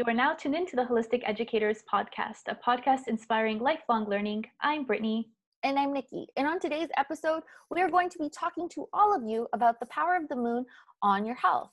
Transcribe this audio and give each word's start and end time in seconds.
You 0.00 0.06
are 0.06 0.14
now 0.14 0.32
tuned 0.32 0.54
into 0.54 0.76
the 0.76 0.82
Holistic 0.82 1.20
Educators 1.26 1.82
Podcast, 1.92 2.48
a 2.48 2.54
podcast 2.54 3.06
inspiring 3.06 3.58
lifelong 3.58 4.08
learning. 4.08 4.46
I'm 4.62 4.84
Brittany. 4.84 5.28
And 5.62 5.78
I'm 5.78 5.92
Nikki. 5.92 6.26
And 6.38 6.46
on 6.46 6.58
today's 6.58 6.88
episode, 6.96 7.42
we 7.70 7.82
are 7.82 7.90
going 7.90 8.08
to 8.08 8.18
be 8.18 8.30
talking 8.30 8.66
to 8.70 8.88
all 8.94 9.14
of 9.14 9.22
you 9.28 9.46
about 9.52 9.78
the 9.78 9.84
power 9.90 10.16
of 10.16 10.26
the 10.30 10.36
moon 10.36 10.64
on 11.02 11.26
your 11.26 11.34
health. 11.34 11.68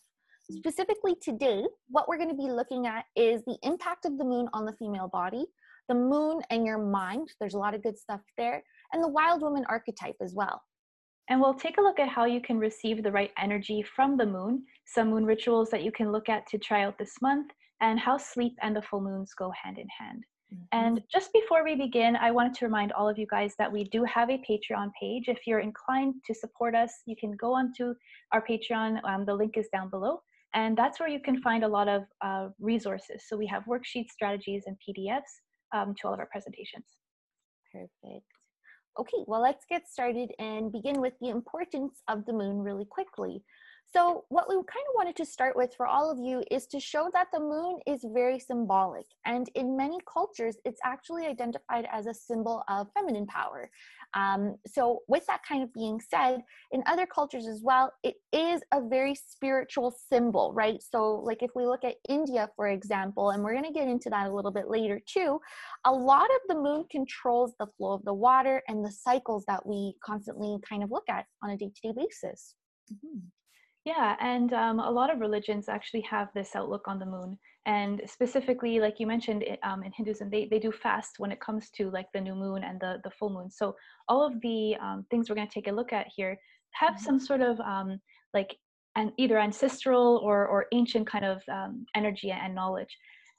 Specifically 0.52 1.16
today, 1.21 1.64
what 1.88 2.10
we're 2.10 2.18
going 2.18 2.29
to 2.29 2.36
be 2.36 2.52
looking 2.52 2.86
at 2.86 3.05
is 3.16 3.43
the 3.46 3.55
impact 3.64 4.04
of 4.04 4.18
the 4.18 4.25
moon 4.25 4.50
on 4.52 4.66
the 4.66 4.75
female 4.78 5.07
body, 5.07 5.46
the 5.88 5.96
moon 5.96 6.41
and 6.50 6.66
your 6.66 6.80
mind. 6.80 7.30
There's 7.39 7.54
a 7.54 7.59
lot 7.59 7.75
of 7.75 7.82
good 7.82 7.98
stuff 7.98 8.20
there, 8.38 8.62
and 8.91 9.02
the 9.02 9.07
wild 9.07 9.41
woman 9.41 9.64
archetype 9.70 10.18
as 10.20 10.34
well. 10.36 10.61
And 11.30 11.39
we'll 11.39 11.54
take 11.54 11.78
a 11.78 11.82
look 11.82 11.97
at 11.97 12.10
how 12.10 12.25
you 12.25 12.41
can 12.41 12.60
receive 12.60 13.04
the 13.04 13.11
right 13.11 13.32
energy 13.41 13.83
from 13.83 14.18
the 14.18 14.25
moon, 14.25 14.66
some 14.86 15.11
moon 15.11 15.25
rituals 15.25 15.69
that 15.69 15.83
you 15.83 15.94
can 15.94 16.11
look 16.11 16.28
at 16.28 16.46
to 16.47 16.57
try 16.57 16.83
out 16.83 16.97
this 16.97 17.21
month, 17.21 17.52
and 17.82 18.00
how 18.00 18.18
sleep 18.18 18.56
and 18.62 18.76
the 18.76 18.82
full 18.82 19.02
moons 19.02 19.34
go 19.34 19.52
hand 19.52 19.78
in 19.78 19.88
hand. 20.00 20.24
Mm-hmm. 20.54 20.64
And 20.72 21.02
just 21.12 21.34
before 21.34 21.64
we 21.64 21.76
begin, 21.76 22.16
I 22.16 22.32
wanted 22.32 22.54
to 22.56 22.66
remind 22.66 22.92
all 22.94 23.10
of 23.10 23.18
you 23.18 23.28
guys 23.30 23.54
that 23.58 23.72
we 23.72 23.86
do 23.86 24.04
have 24.06 24.30
a 24.30 24.42
Patreon 24.50 24.92
page. 25.00 25.26
If 25.28 25.40
you're 25.46 25.60
inclined 25.60 26.16
to 26.26 26.34
support 26.34 26.74
us, 26.76 26.92
you 27.06 27.16
can 27.20 27.32
go 27.32 27.54
onto 27.54 27.94
our 28.32 28.44
Patreon. 28.46 29.00
Um, 29.04 29.26
the 29.26 29.34
link 29.34 29.58
is 29.58 29.68
down 29.74 29.90
below. 29.90 30.22
And 30.54 30.78
that's 30.78 31.00
where 31.00 31.10
you 31.10 31.20
can 31.20 31.42
find 31.42 31.64
a 31.64 31.68
lot 31.68 31.88
of 31.88 32.03
uh, 32.22 32.48
resources. 32.59 33.26
So 33.28 33.36
we 33.36 33.45
have 33.48 33.64
worksheets, 33.66 34.12
strategies, 34.12 34.64
and 34.66 34.78
PDFs 34.78 35.22
um, 35.73 35.94
to 35.95 36.08
all 36.08 36.14
of 36.14 36.20
our 36.20 36.30
presentations. 36.31 36.86
Perfect. 37.72 38.25
Okay, 39.00 39.23
well, 39.28 39.42
let's 39.42 39.66
get 39.70 39.88
started 39.88 40.31
and 40.39 40.72
begin 40.72 41.00
with 41.02 41.14
the 41.22 41.30
importance 41.30 42.02
of 42.08 42.25
the 42.25 42.34
moon 42.34 42.58
really 42.58 42.86
quickly. 42.89 43.44
So, 43.93 44.25
what 44.27 44.49
we 44.49 44.55
kind 44.55 44.85
of 44.89 44.95
wanted 44.95 45.16
to 45.16 45.25
start 45.25 45.55
with 45.55 45.73
for 45.75 45.88
all 45.88 46.11
of 46.11 46.19
you 46.19 46.43
is 46.52 46.67
to 46.67 46.80
show 46.80 47.09
that 47.13 47.27
the 47.31 47.39
moon 47.39 47.80
is 47.88 48.05
very 48.13 48.38
symbolic. 48.38 49.05
And 49.25 49.49
in 49.55 49.77
many 49.77 49.97
cultures, 50.11 50.57
it's 50.66 50.81
actually 50.83 51.25
identified 51.25 51.88
as 51.91 52.05
a 52.05 52.13
symbol 52.13 52.63
of 52.67 52.88
feminine 52.94 53.27
power. 53.27 53.69
Um, 54.13 54.57
so, 54.67 54.99
with 55.07 55.25
that 55.27 55.41
kind 55.47 55.63
of 55.63 55.73
being 55.73 56.02
said, 56.02 56.39
in 56.71 56.83
other 56.85 57.05
cultures 57.05 57.47
as 57.47 57.61
well, 57.63 57.94
it 58.03 58.16
is 58.33 58.61
a 58.73 58.85
very 58.85 59.16
spiritual 59.16 59.95
symbol, 60.09 60.51
right? 60.53 60.81
So, 60.83 61.22
like 61.23 61.41
if 61.41 61.51
we 61.55 61.66
look 61.66 61.85
at 61.85 61.95
India, 62.09 62.49
for 62.57 62.67
example, 62.67 63.29
and 63.29 63.41
we're 63.41 63.53
going 63.53 63.73
to 63.73 63.79
get 63.79 63.88
into 63.88 64.09
that 64.09 64.27
a 64.27 64.33
little 64.33 64.51
bit 64.51 64.69
later 64.69 64.99
too, 65.05 65.39
a 65.85 65.91
lot 65.91 66.25
of 66.25 66.41
the 66.49 66.55
moon 66.55 66.85
controls 66.91 67.53
the 67.57 67.67
flow 67.77 67.94
of 67.94 68.03
the 68.03 68.13
water 68.13 68.61
and 68.67 68.83
the 68.83 68.91
cycles 68.91 69.45
that 69.47 69.66
we 69.66 69.95
constantly 70.03 70.57
kind 70.67 70.83
of 70.83 70.91
look 70.91 71.07
at 71.09 71.25
on 71.41 71.51
a 71.51 71.57
day 71.57 71.72
to 71.73 71.88
day 71.88 71.94
basis. 71.95 72.55
Mm-hmm. 72.91 73.19
Yeah, 73.88 74.17
and 74.19 74.52
um, 74.52 74.81
a 74.81 74.91
lot 74.91 75.09
of 75.09 75.21
religions 75.21 75.69
actually 75.69 76.02
have 76.02 76.27
this 76.35 76.57
outlook 76.57 76.89
on 76.89 76.99
the 76.99 77.05
moon. 77.05 77.39
And 77.66 78.02
specifically, 78.05 78.81
like 78.81 78.99
you 78.99 79.07
mentioned, 79.07 79.45
um, 79.63 79.81
in 79.81 79.94
Hinduism, 79.94 80.29
they, 80.29 80.49
they 80.52 80.59
do 80.59 80.73
fast 80.73 81.19
when 81.19 81.31
it 81.31 81.39
comes 81.39 81.69
to 81.77 81.89
like 81.89 82.07
the 82.13 82.19
new 82.19 82.35
moon 82.35 82.66
and 82.66 82.81
the, 82.81 82.97
the 83.05 83.11
full 83.11 83.29
moon. 83.29 83.49
So 83.49 83.77
all 84.09 84.27
of 84.27 84.33
the 84.41 84.75
um, 84.81 85.05
things 85.09 85.29
we're 85.29 85.38
going 85.38 85.47
to 85.47 85.53
take 85.53 85.69
a 85.69 85.71
look 85.71 85.94
at 85.94 86.07
here 86.13 86.38
have 86.71 86.95
mm-hmm. 86.95 87.05
some 87.05 87.17
sort 87.17 87.39
of 87.39 87.61
um, 87.61 88.02
like 88.33 88.57
an 88.97 89.13
either 89.16 89.39
ancestral 89.39 90.17
or, 90.22 90.45
or 90.45 90.66
ancient 90.73 91.07
kind 91.07 91.23
of 91.23 91.41
um, 91.49 91.85
energy 91.95 92.29
and 92.29 92.53
knowledge 92.53 92.94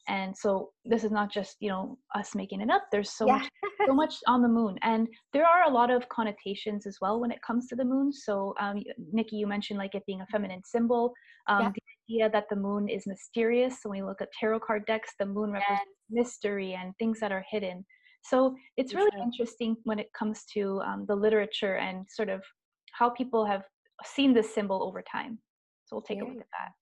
and 0.09 0.37
so 0.37 0.71
this 0.85 1.05
is 1.05 1.11
not 1.11 1.31
just 1.31 1.57
you 1.61 1.69
know 1.69 1.99
us 2.15 2.35
making 2.35 2.61
it 2.61 2.71
up 2.71 2.85
there's 2.91 3.13
so 3.13 3.27
yeah. 3.27 3.35
much 3.39 3.49
so 3.87 3.95
much 3.95 4.15
on 4.27 4.43
the 4.43 4.49
moon 4.49 4.77
and 4.83 5.09
there 5.33 5.47
are 5.47 5.65
a 5.65 5.73
lot 5.73 5.91
of 5.91 6.09
connotations 6.09 6.87
as 6.87 6.99
well 7.01 7.21
when 7.21 7.31
it 7.31 7.41
comes 7.47 7.67
to 7.67 7.77
the 7.77 7.85
moon 7.85 8.13
so 8.13 8.55
um, 8.61 8.83
nikki 9.13 9.37
you 9.37 9.47
mentioned 9.47 9.79
like 9.79 9.95
it 9.95 10.03
being 10.07 10.21
a 10.21 10.27
feminine 10.27 10.63
symbol 10.65 11.13
um, 11.49 11.63
yeah. 11.63 11.71
the 11.75 12.15
idea 12.15 12.31
that 12.31 12.45
the 12.51 12.57
moon 12.57 12.89
is 12.89 13.07
mysterious 13.07 13.83
so 13.83 13.91
when 13.91 14.01
we 14.01 14.07
look 14.07 14.21
at 14.21 14.29
tarot 14.39 14.61
card 14.61 14.85
decks 14.87 15.11
the 15.19 15.27
moon 15.27 15.53
represents 15.53 15.85
yeah. 16.09 16.21
mystery 16.21 16.77
and 16.81 16.93
things 16.99 17.21
that 17.21 17.33
are 17.33 17.45
hidden 17.51 17.85
so 18.23 18.55
it's 18.77 18.95
really 18.95 19.11
sure. 19.13 19.23
interesting 19.23 19.77
when 19.85 19.99
it 19.99 20.09
comes 20.19 20.45
to 20.53 20.81
um, 20.81 21.05
the 21.07 21.15
literature 21.15 21.77
and 21.77 22.05
sort 22.11 22.29
of 22.29 22.43
how 22.93 23.09
people 23.11 23.47
have 23.47 23.63
seen 24.05 24.33
this 24.33 24.53
symbol 24.55 24.83
over 24.83 25.03
time 25.11 25.39
so 25.87 25.97
we'll 25.97 26.03
take 26.03 26.21
a 26.21 26.25
look 26.25 26.37
at 26.37 26.47
that 26.53 26.73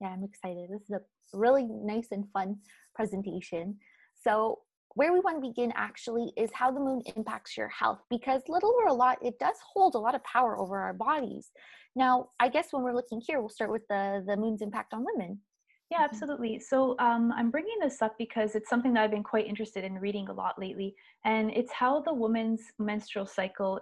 yeah 0.00 0.08
i'm 0.08 0.24
excited. 0.24 0.68
This 0.70 0.82
is 0.82 0.90
a 0.90 1.00
really 1.36 1.64
nice 1.64 2.08
and 2.10 2.24
fun 2.32 2.56
presentation. 2.94 3.76
So 4.14 4.58
where 4.94 5.12
we 5.12 5.20
want 5.20 5.36
to 5.36 5.48
begin 5.48 5.72
actually 5.76 6.32
is 6.36 6.50
how 6.52 6.70
the 6.70 6.80
moon 6.80 7.00
impacts 7.14 7.56
your 7.56 7.68
health 7.68 8.00
because 8.10 8.42
little 8.48 8.74
or 8.82 8.88
a 8.88 8.92
lot 8.92 9.18
it 9.22 9.38
does 9.38 9.56
hold 9.72 9.94
a 9.94 9.98
lot 9.98 10.14
of 10.14 10.24
power 10.24 10.58
over 10.58 10.78
our 10.78 10.94
bodies. 10.94 11.50
Now 11.96 12.30
i 12.40 12.48
guess 12.48 12.68
when 12.70 12.82
we're 12.82 12.94
looking 12.94 13.20
here 13.26 13.40
we'll 13.40 13.48
start 13.48 13.70
with 13.70 13.86
the 13.88 14.24
the 14.26 14.36
moon's 14.36 14.62
impact 14.62 14.94
on 14.94 15.04
women. 15.04 15.38
Yeah 15.90 15.98
mm-hmm. 15.98 16.04
absolutely. 16.04 16.60
So 16.60 16.96
um, 16.98 17.32
i'm 17.36 17.50
bringing 17.50 17.78
this 17.80 18.02
up 18.02 18.16
because 18.18 18.54
it's 18.54 18.68
something 18.68 18.92
that 18.94 19.04
i've 19.04 19.10
been 19.10 19.22
quite 19.22 19.46
interested 19.46 19.84
in 19.84 19.94
reading 19.94 20.28
a 20.28 20.32
lot 20.32 20.58
lately 20.58 20.94
and 21.24 21.50
it's 21.50 21.72
how 21.72 22.00
the 22.00 22.14
woman's 22.14 22.62
menstrual 22.78 23.26
cycle 23.26 23.80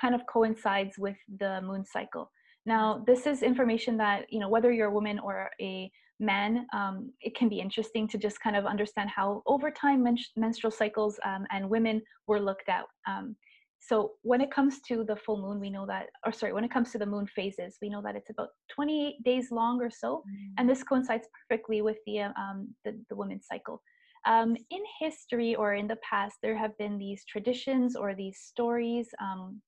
kind 0.00 0.14
of 0.14 0.22
coincides 0.26 0.98
with 0.98 1.16
the 1.38 1.60
moon 1.62 1.84
cycle 1.84 2.30
now 2.66 3.02
this 3.06 3.26
is 3.26 3.42
information 3.42 3.96
that 3.98 4.26
you 4.30 4.38
know 4.40 4.48
whether 4.48 4.72
you're 4.72 4.88
a 4.88 4.94
woman 4.94 5.18
or 5.18 5.50
a 5.60 5.90
man, 6.22 6.66
um, 6.72 7.12
it 7.20 7.34
can 7.36 7.48
be 7.48 7.60
interesting 7.60 8.06
to 8.08 8.16
just 8.16 8.40
kind 8.40 8.56
of 8.56 8.64
understand 8.64 9.10
how 9.10 9.42
over 9.46 9.70
time 9.70 10.02
men- 10.02 10.16
menstrual 10.36 10.70
cycles 10.70 11.18
um, 11.26 11.44
and 11.50 11.68
women 11.68 12.00
were 12.28 12.40
looked 12.40 12.68
at. 12.68 12.84
Um, 13.08 13.36
so 13.80 14.12
when 14.22 14.40
it 14.40 14.52
comes 14.52 14.80
to 14.86 15.02
the 15.02 15.16
full 15.16 15.42
moon, 15.42 15.58
we 15.58 15.68
know 15.68 15.84
that, 15.86 16.06
or 16.24 16.32
sorry, 16.32 16.52
when 16.52 16.62
it 16.62 16.70
comes 16.70 16.92
to 16.92 16.98
the 16.98 17.06
moon 17.06 17.26
phases, 17.26 17.78
we 17.82 17.88
know 17.88 18.00
that 18.02 18.14
it's 18.14 18.30
about 18.30 18.50
28 18.72 19.24
days 19.24 19.50
long 19.50 19.82
or 19.82 19.90
so, 19.90 20.18
mm-hmm. 20.18 20.54
and 20.56 20.70
this 20.70 20.84
coincides 20.84 21.26
perfectly 21.48 21.82
with 21.82 21.96
the 22.06 22.20
um, 22.20 22.68
the, 22.84 22.96
the 23.10 23.16
women's 23.16 23.46
cycle. 23.50 23.82
Um, 24.24 24.56
in 24.70 24.82
history 25.00 25.56
or 25.56 25.74
in 25.74 25.88
the 25.88 25.98
past, 26.08 26.36
there 26.42 26.56
have 26.56 26.78
been 26.78 26.96
these 26.96 27.24
traditions 27.24 27.96
or 27.96 28.14
these 28.14 28.38
stories 28.38 29.08
um, 29.20 29.60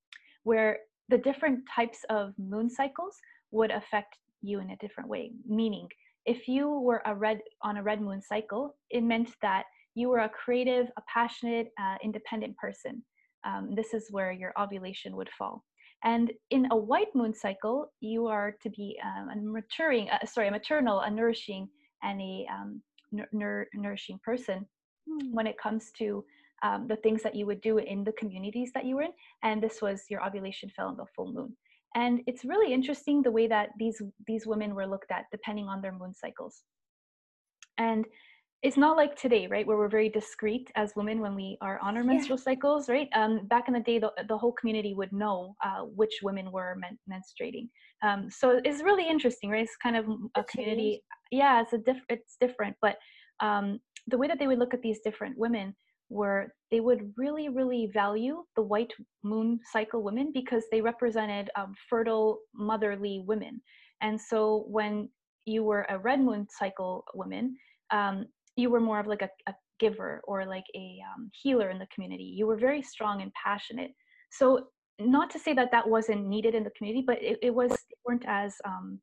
where 0.45 0.79
the 1.09 1.19
different 1.19 1.61
types 1.75 1.99
of 2.11 2.33
moon 2.39 2.71
cycles 2.71 3.19
would 3.51 3.71
affect 3.71 4.17
you 4.43 4.61
in 4.61 4.71
a 4.71 4.77
different 4.77 5.09
way. 5.09 5.33
Meaning, 5.47 5.89
if 6.27 6.49
you 6.49 6.81
were 6.81 7.03
a 7.07 7.15
red 7.15 7.41
on 7.63 7.77
a 7.77 7.83
red 7.83 8.01
moon 8.01 8.21
cycle, 8.23 8.77
it 8.91 9.03
meant 9.03 9.31
that 9.43 9.65
you 9.95 10.09
were 10.09 10.21
a 10.21 10.29
creative, 10.29 10.87
a 10.97 11.03
passionate, 11.13 11.69
uh, 11.81 11.97
independent 12.03 12.57
person. 12.57 13.03
Um, 13.45 13.75
this 13.75 13.95
is 13.95 14.09
where 14.11 14.33
your 14.33 14.53
ovulation 14.59 15.17
would 15.17 15.29
fall. 15.39 15.65
And 16.03 16.33
in 16.51 16.67
a 16.71 16.77
white 16.77 17.15
moon 17.15 17.35
cycle, 17.35 17.93
you 18.01 18.27
are 18.27 18.57
to 18.63 18.71
be 18.71 18.99
um, 19.05 19.29
a 19.31 19.37
maturing, 19.37 20.11
uh, 20.11 20.25
sorry, 20.27 20.49
a 20.49 20.51
maternal, 20.51 21.01
a 21.01 21.11
nourishing, 21.11 21.69
and 22.03 22.21
a 22.21 22.47
um, 22.53 22.83
nur- 23.13 23.69
nourishing 23.75 24.19
person 24.23 24.67
hmm. 25.09 25.33
when 25.33 25.47
it 25.47 25.59
comes 25.59 25.91
to 25.99 26.25
um, 26.65 26.87
the 26.89 26.97
things 26.97 27.23
that 27.23 27.35
you 27.35 27.47
would 27.47 27.61
do 27.61 27.79
in 27.79 28.03
the 28.03 28.13
communities 28.13 28.71
that 28.75 28.85
you 28.85 28.97
were 28.97 29.03
in. 29.03 29.13
And 29.43 29.63
this 29.63 29.81
was 29.81 30.03
your 30.09 30.25
ovulation 30.27 30.71
fell 30.75 30.89
on 30.89 30.97
the 30.97 31.07
full 31.15 31.33
moon. 31.33 31.57
And 31.95 32.23
it's 32.27 32.45
really 32.45 32.73
interesting 32.73 33.23
the 33.23 33.31
way 33.31 33.47
that 33.47 33.69
these 33.79 34.03
these 34.27 34.47
women 34.47 34.75
were 34.75 34.87
looked 34.87 35.13
at 35.13 35.27
depending 35.31 35.69
on 35.69 35.81
their 35.81 35.93
moon 35.93 36.13
cycles. 36.13 36.63
And 37.79 38.05
it's 38.63 38.79
not 38.79 38.97
like 38.97 39.15
today 39.15 39.47
right 39.47 39.67
where 39.67 39.77
we're 39.77 39.89
very 39.89 40.09
discreet 40.09 40.71
as 40.75 40.97
women 40.97 41.21
when 41.21 41.35
we 41.35 41.59
are 41.61 41.79
on 41.81 41.97
our 41.97 42.03
yeah. 42.03 42.13
menstrual 42.13 42.39
cycles 42.39 42.89
right? 42.89 43.09
Um, 43.15 43.47
back 43.47 43.69
in 43.69 43.75
the 43.75 43.81
day 43.81 43.99
the, 43.99 44.11
the 44.27 44.39
whole 44.39 44.53
community 44.53 44.95
would 44.95 45.13
know 45.13 45.55
uh, 45.63 45.83
which 45.83 46.15
women 46.23 46.51
were 46.51 46.75
men- 46.77 46.99
menstruating. 47.13 47.69
Um, 48.03 48.31
so 48.31 48.61
it's 48.65 48.83
really 48.83 49.07
interesting 49.07 49.51
right? 49.51 49.65
It's 49.65 49.77
kind 49.83 49.97
of 49.97 50.07
a 50.35 50.43
community 50.45 51.03
yeah 51.31 51.61
it's 51.61 51.75
a 51.75 51.79
diff- 51.79 52.09
it's 52.09 52.37
different 52.41 52.75
but 52.81 52.97
um, 53.41 53.81
the 54.09 54.17
way 54.17 54.29
that 54.29 54.39
they 54.39 54.47
would 54.47 54.59
look 54.59 54.75
at 54.75 54.83
these 54.83 55.01
different 55.01 55.37
women 55.37 55.75
were 56.15 56.55
they 56.71 56.81
would 56.81 57.13
really, 57.17 57.49
really 57.49 57.91
value 57.93 58.43
the 58.57 58.63
white 58.63 58.93
moon 59.23 59.61
cycle 59.73 60.03
women 60.03 60.31
because 60.33 60.65
they 60.71 60.81
represented 60.81 61.51
um, 61.57 61.75
fertile, 61.91 62.39
motherly 62.55 63.23
women. 63.27 63.61
And 64.01 64.21
so 64.21 64.65
when 64.69 65.09
you 65.45 65.63
were 65.65 65.87
a 65.89 65.99
red 65.99 66.21
moon 66.21 66.47
cycle 66.51 67.05
woman, 67.15 67.57
um, 67.91 68.27
you 68.57 68.71
were 68.71 68.81
more 68.81 69.01
of 69.01 69.07
like 69.07 69.23
a, 69.23 69.31
a 69.49 69.55
giver 69.79 70.23
or 70.27 70.47
like 70.47 70.65
a 70.75 70.99
um, 71.11 71.31
healer 71.43 71.71
in 71.71 71.79
the 71.79 71.89
community. 71.95 72.25
You 72.25 72.47
were 72.47 72.57
very 72.57 72.83
strong 72.83 73.23
and 73.23 73.33
passionate. 73.35 73.91
So 74.31 74.67
not 75.01 75.31
to 75.31 75.39
say 75.39 75.53
that 75.55 75.73
that 75.73 75.89
wasn't 75.89 76.27
needed 76.27 76.55
in 76.55 76.65
the 76.65 76.71
community, 76.77 77.05
but 77.07 77.23
it, 77.23 77.39
it 77.43 77.55
was 77.55 77.71
they 77.71 77.99
weren't 78.05 78.25
as 78.27 78.55
um, 78.65 79.01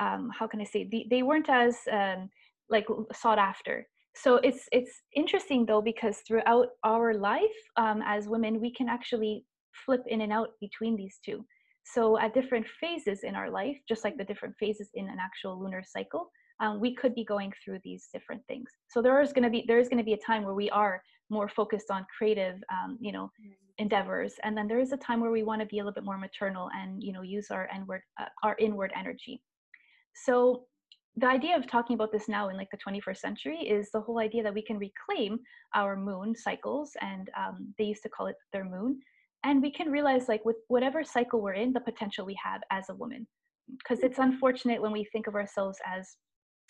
um, 0.00 0.30
how 0.38 0.46
can 0.46 0.60
I 0.60 0.64
say 0.64 0.88
they, 0.90 1.06
they 1.08 1.22
weren't 1.22 1.48
as 1.48 1.76
um, 1.92 2.30
like 2.70 2.86
sought 3.12 3.38
after 3.38 3.86
so 4.14 4.36
it's 4.36 4.68
it's 4.72 5.02
interesting 5.14 5.66
though 5.66 5.82
because 5.82 6.18
throughout 6.26 6.68
our 6.84 7.14
life 7.14 7.58
um, 7.76 8.02
as 8.06 8.28
women 8.28 8.60
we 8.60 8.72
can 8.72 8.88
actually 8.88 9.44
flip 9.84 10.02
in 10.06 10.20
and 10.20 10.32
out 10.32 10.50
between 10.60 10.96
these 10.96 11.18
two. 11.24 11.44
So 11.86 12.18
at 12.18 12.32
different 12.32 12.66
phases 12.80 13.24
in 13.24 13.34
our 13.34 13.50
life 13.50 13.76
just 13.88 14.04
like 14.04 14.16
the 14.16 14.24
different 14.24 14.54
phases 14.58 14.88
in 14.94 15.08
an 15.08 15.18
actual 15.20 15.60
lunar 15.60 15.82
cycle 15.84 16.30
um, 16.60 16.80
we 16.80 16.94
could 16.94 17.14
be 17.14 17.24
going 17.24 17.52
through 17.64 17.80
these 17.82 18.08
different 18.12 18.42
things. 18.46 18.70
So 18.88 19.02
there 19.02 19.20
is 19.20 19.32
going 19.32 19.42
to 19.42 19.50
be 19.50 19.64
there 19.66 19.78
is 19.78 19.88
going 19.88 19.98
to 19.98 20.04
be 20.04 20.14
a 20.14 20.18
time 20.18 20.44
where 20.44 20.54
we 20.54 20.70
are 20.70 21.02
more 21.30 21.48
focused 21.48 21.90
on 21.90 22.06
creative 22.16 22.56
um, 22.72 22.98
you 23.00 23.10
know 23.10 23.24
mm-hmm. 23.40 23.52
endeavors 23.78 24.34
and 24.44 24.56
then 24.56 24.68
there 24.68 24.78
is 24.78 24.92
a 24.92 24.96
time 24.96 25.20
where 25.20 25.30
we 25.30 25.42
want 25.42 25.60
to 25.60 25.66
be 25.66 25.78
a 25.78 25.82
little 25.82 25.94
bit 25.94 26.04
more 26.04 26.18
maternal 26.18 26.68
and 26.76 27.02
you 27.02 27.12
know 27.12 27.22
use 27.22 27.50
our 27.50 27.68
inward 27.74 28.02
uh, 28.20 28.26
our 28.42 28.56
inward 28.58 28.92
energy. 28.96 29.42
So 30.14 30.66
the 31.16 31.28
idea 31.28 31.56
of 31.56 31.66
talking 31.66 31.94
about 31.94 32.10
this 32.10 32.28
now 32.28 32.48
in 32.48 32.56
like 32.56 32.70
the 32.70 32.78
21st 32.78 33.18
century 33.18 33.58
is 33.58 33.90
the 33.90 34.00
whole 34.00 34.18
idea 34.18 34.42
that 34.42 34.54
we 34.54 34.62
can 34.62 34.78
reclaim 34.78 35.38
our 35.74 35.96
moon 35.96 36.34
cycles 36.34 36.92
and 37.00 37.30
um, 37.38 37.72
they 37.78 37.84
used 37.84 38.02
to 38.02 38.08
call 38.08 38.26
it 38.26 38.36
their 38.52 38.64
moon 38.64 38.98
and 39.44 39.62
we 39.62 39.70
can 39.70 39.90
realize 39.90 40.28
like 40.28 40.44
with 40.44 40.56
whatever 40.68 41.04
cycle 41.04 41.40
we're 41.40 41.52
in 41.52 41.72
the 41.72 41.80
potential 41.80 42.26
we 42.26 42.36
have 42.42 42.62
as 42.70 42.88
a 42.88 42.94
woman. 42.94 43.26
Because 43.78 44.02
it's 44.02 44.18
unfortunate 44.18 44.82
when 44.82 44.92
we 44.92 45.04
think 45.04 45.26
of 45.26 45.34
ourselves 45.34 45.78
as 45.86 46.16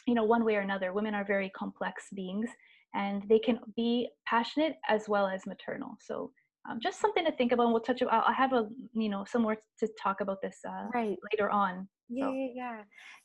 you 0.06 0.14
know 0.14 0.25
one 0.25 0.44
way 0.44 0.56
or 0.56 0.61
another 0.61 0.93
women 0.93 1.14
are 1.14 1.25
very 1.25 1.50
complex 1.50 2.05
beings 2.14 2.49
and 2.94 3.23
they 3.29 3.38
can 3.38 3.58
be 3.75 4.08
passionate 4.26 4.76
as 4.88 5.08
well 5.08 5.26
as 5.26 5.46
maternal. 5.46 5.96
So 6.00 6.31
um, 6.69 6.79
just 6.81 7.00
something 7.00 7.25
to 7.25 7.32
think 7.32 7.52
about 7.52 7.64
and 7.64 7.73
we'll 7.73 7.82
touch 7.82 8.00
about 8.02 8.25
i 8.26 8.32
have 8.32 8.52
a 8.52 8.67
you 8.94 9.08
know 9.08 9.25
some 9.29 9.43
more 9.43 9.56
to 9.79 9.88
talk 10.02 10.20
about 10.20 10.41
this 10.41 10.58
uh, 10.67 10.87
right. 10.94 11.17
later 11.32 11.50
on 11.50 11.87
yeah, 12.08 12.24
so. 12.26 12.32
yeah 12.32 12.48
yeah 12.54 12.76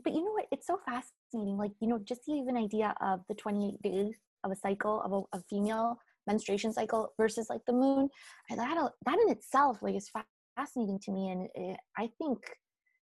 but 0.03 0.13
you 0.13 0.23
know 0.23 0.31
what 0.31 0.45
it's 0.51 0.67
so 0.67 0.79
fascinating 0.85 1.57
like 1.57 1.71
you 1.81 1.87
know 1.87 1.99
just 1.99 2.21
the 2.25 2.33
even 2.33 2.57
idea 2.57 2.93
of 3.01 3.21
the 3.27 3.35
28 3.35 3.81
days 3.81 4.15
of 4.43 4.51
a 4.51 4.55
cycle 4.55 5.01
of 5.01 5.11
a, 5.11 5.37
a 5.37 5.41
female 5.49 5.97
menstruation 6.27 6.71
cycle 6.71 7.13
versus 7.17 7.47
like 7.49 7.61
the 7.65 7.73
moon 7.73 8.09
that 8.49 8.91
that 9.05 9.17
in 9.25 9.29
itself 9.29 9.77
like 9.81 9.95
is 9.95 10.09
fascinating 10.55 10.99
to 10.99 11.11
me 11.11 11.29
and 11.29 11.47
it, 11.55 11.77
i 11.97 12.09
think 12.17 12.37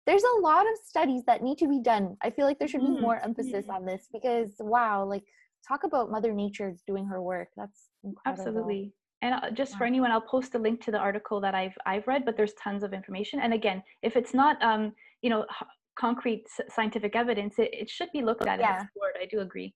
there's 0.07 0.23
a 0.23 0.41
lot 0.41 0.67
of 0.67 0.77
studies 0.85 1.23
that 1.27 1.43
need 1.43 1.59
to 1.59 1.69
be 1.69 1.81
done 1.81 2.17
i 2.23 2.31
feel 2.31 2.47
like 2.47 2.59
there 2.59 2.69
should 2.69 2.81
be 2.81 2.87
mm, 2.87 3.01
more 3.01 3.21
emphasis 3.25 3.67
mm. 3.67 3.75
on 3.75 3.85
this 3.85 4.09
because 4.13 4.51
wow 4.61 5.05
like 5.05 5.25
talk 5.67 5.85
about 5.85 6.11
mother 6.11 6.33
nature 6.33 6.75
doing 6.87 7.07
her 7.07 7.23
work 7.23 7.49
that's 7.57 7.89
incredible. 8.05 8.43
absolutely 8.43 8.93
and 9.23 9.35
uh, 9.35 9.51
just 9.51 9.77
for 9.77 9.85
anyone 9.85 10.11
i'll 10.11 10.21
post 10.21 10.55
a 10.55 10.59
link 10.59 10.85
to 10.85 10.91
the 10.91 10.99
article 10.99 11.41
that 11.41 11.55
i've 11.55 11.77
i've 11.87 12.07
read 12.07 12.25
but 12.25 12.37
there's 12.37 12.53
tons 12.63 12.83
of 12.83 12.93
information 12.93 13.41
and 13.41 13.55
again 13.55 13.83
if 14.03 14.17
it's 14.17 14.35
not 14.35 14.63
um 14.63 14.93
you 15.25 15.31
know 15.31 15.45
concrete 15.99 16.45
scientific 16.69 17.17
evidence 17.17 17.55
it, 17.59 17.71
it 17.73 17.89
should 17.89 18.11
be 18.13 18.23
looked 18.23 18.47
at 18.47 18.61
yeah. 18.61 18.77
and 18.77 18.85
explored 18.85 19.15
i 19.21 19.27
do 19.27 19.41
agree 19.41 19.75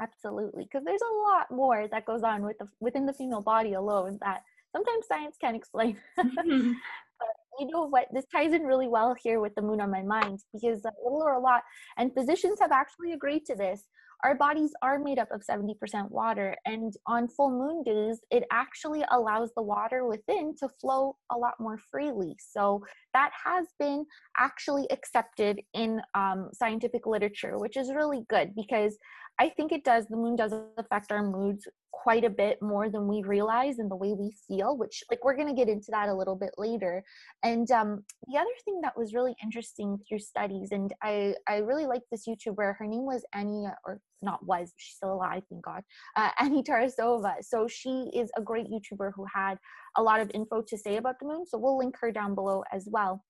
absolutely 0.00 0.64
because 0.64 0.84
there's 0.84 1.00
a 1.02 1.14
lot 1.28 1.46
more 1.50 1.88
that 1.90 2.06
goes 2.06 2.22
on 2.22 2.42
with 2.42 2.56
the 2.58 2.66
within 2.80 3.04
the 3.04 3.12
female 3.12 3.40
body 3.40 3.72
alone 3.72 4.16
that 4.22 4.42
sometimes 4.74 5.06
science 5.08 5.36
can't 5.40 5.56
explain 5.56 5.96
mm-hmm. 6.18 6.72
but 7.18 7.28
you 7.58 7.66
know 7.66 7.88
what 7.88 8.06
this 8.12 8.26
ties 8.30 8.52
in 8.52 8.62
really 8.62 8.86
well 8.86 9.14
here 9.20 9.40
with 9.40 9.54
the 9.56 9.62
moon 9.62 9.80
on 9.80 9.90
my 9.90 10.02
mind 10.02 10.38
because 10.54 10.84
a 10.84 10.92
little 11.02 11.22
or 11.22 11.32
a 11.32 11.40
lot 11.40 11.62
and 11.96 12.14
physicians 12.14 12.58
have 12.60 12.70
actually 12.70 13.12
agreed 13.12 13.44
to 13.44 13.56
this 13.56 13.84
our 14.24 14.34
bodies 14.34 14.72
are 14.82 14.98
made 14.98 15.18
up 15.18 15.30
of 15.30 15.42
70% 15.42 16.10
water 16.10 16.54
and 16.66 16.94
on 17.06 17.28
full 17.28 17.50
moon 17.50 17.82
days 17.82 18.20
it 18.30 18.44
actually 18.52 19.04
allows 19.10 19.50
the 19.56 19.62
water 19.62 20.06
within 20.06 20.54
to 20.58 20.68
flow 20.80 21.16
a 21.30 21.36
lot 21.36 21.54
more 21.60 21.78
freely 21.90 22.36
so 22.38 22.82
that 23.14 23.30
has 23.44 23.66
been 23.78 24.04
actually 24.38 24.90
accepted 24.90 25.60
in 25.74 26.00
um, 26.14 26.50
scientific 26.52 27.06
literature 27.06 27.58
which 27.58 27.76
is 27.76 27.92
really 27.92 28.24
good 28.28 28.54
because 28.54 28.98
I 29.38 29.48
think 29.50 29.72
it 29.72 29.84
does. 29.84 30.06
The 30.06 30.16
moon 30.16 30.36
does 30.36 30.52
affect 30.76 31.12
our 31.12 31.22
moods 31.22 31.66
quite 31.92 32.24
a 32.24 32.30
bit 32.30 32.60
more 32.62 32.88
than 32.88 33.06
we 33.06 33.22
realize 33.22 33.78
and 33.78 33.90
the 33.90 33.96
way 33.96 34.12
we 34.12 34.32
feel, 34.46 34.76
which, 34.76 35.02
like, 35.10 35.24
we're 35.24 35.36
going 35.36 35.48
to 35.48 35.54
get 35.54 35.68
into 35.68 35.90
that 35.90 36.08
a 36.08 36.14
little 36.14 36.36
bit 36.36 36.50
later. 36.56 37.02
And 37.42 37.70
um, 37.70 38.04
the 38.26 38.38
other 38.38 38.50
thing 38.64 38.80
that 38.82 38.96
was 38.96 39.14
really 39.14 39.34
interesting 39.42 39.98
through 40.08 40.20
studies, 40.20 40.68
and 40.72 40.92
I, 41.02 41.34
I 41.46 41.58
really 41.58 41.86
like 41.86 42.02
this 42.10 42.26
YouTuber, 42.28 42.76
her 42.76 42.86
name 42.86 43.04
was 43.04 43.24
Annie, 43.34 43.66
or 43.86 44.00
not 44.22 44.44
was, 44.44 44.72
she's 44.76 44.96
still 44.96 45.12
alive, 45.12 45.42
thank 45.48 45.64
God, 45.64 45.82
uh, 46.16 46.30
Annie 46.38 46.62
Tarasova. 46.62 47.34
So 47.42 47.66
she 47.68 48.10
is 48.14 48.30
a 48.36 48.42
great 48.42 48.66
YouTuber 48.68 49.12
who 49.14 49.26
had 49.32 49.58
a 49.96 50.02
lot 50.02 50.20
of 50.20 50.30
info 50.34 50.62
to 50.62 50.78
say 50.78 50.96
about 50.96 51.18
the 51.20 51.26
moon. 51.26 51.46
So 51.46 51.58
we'll 51.58 51.78
link 51.78 51.96
her 52.00 52.12
down 52.12 52.34
below 52.34 52.62
as 52.72 52.88
well 52.90 53.24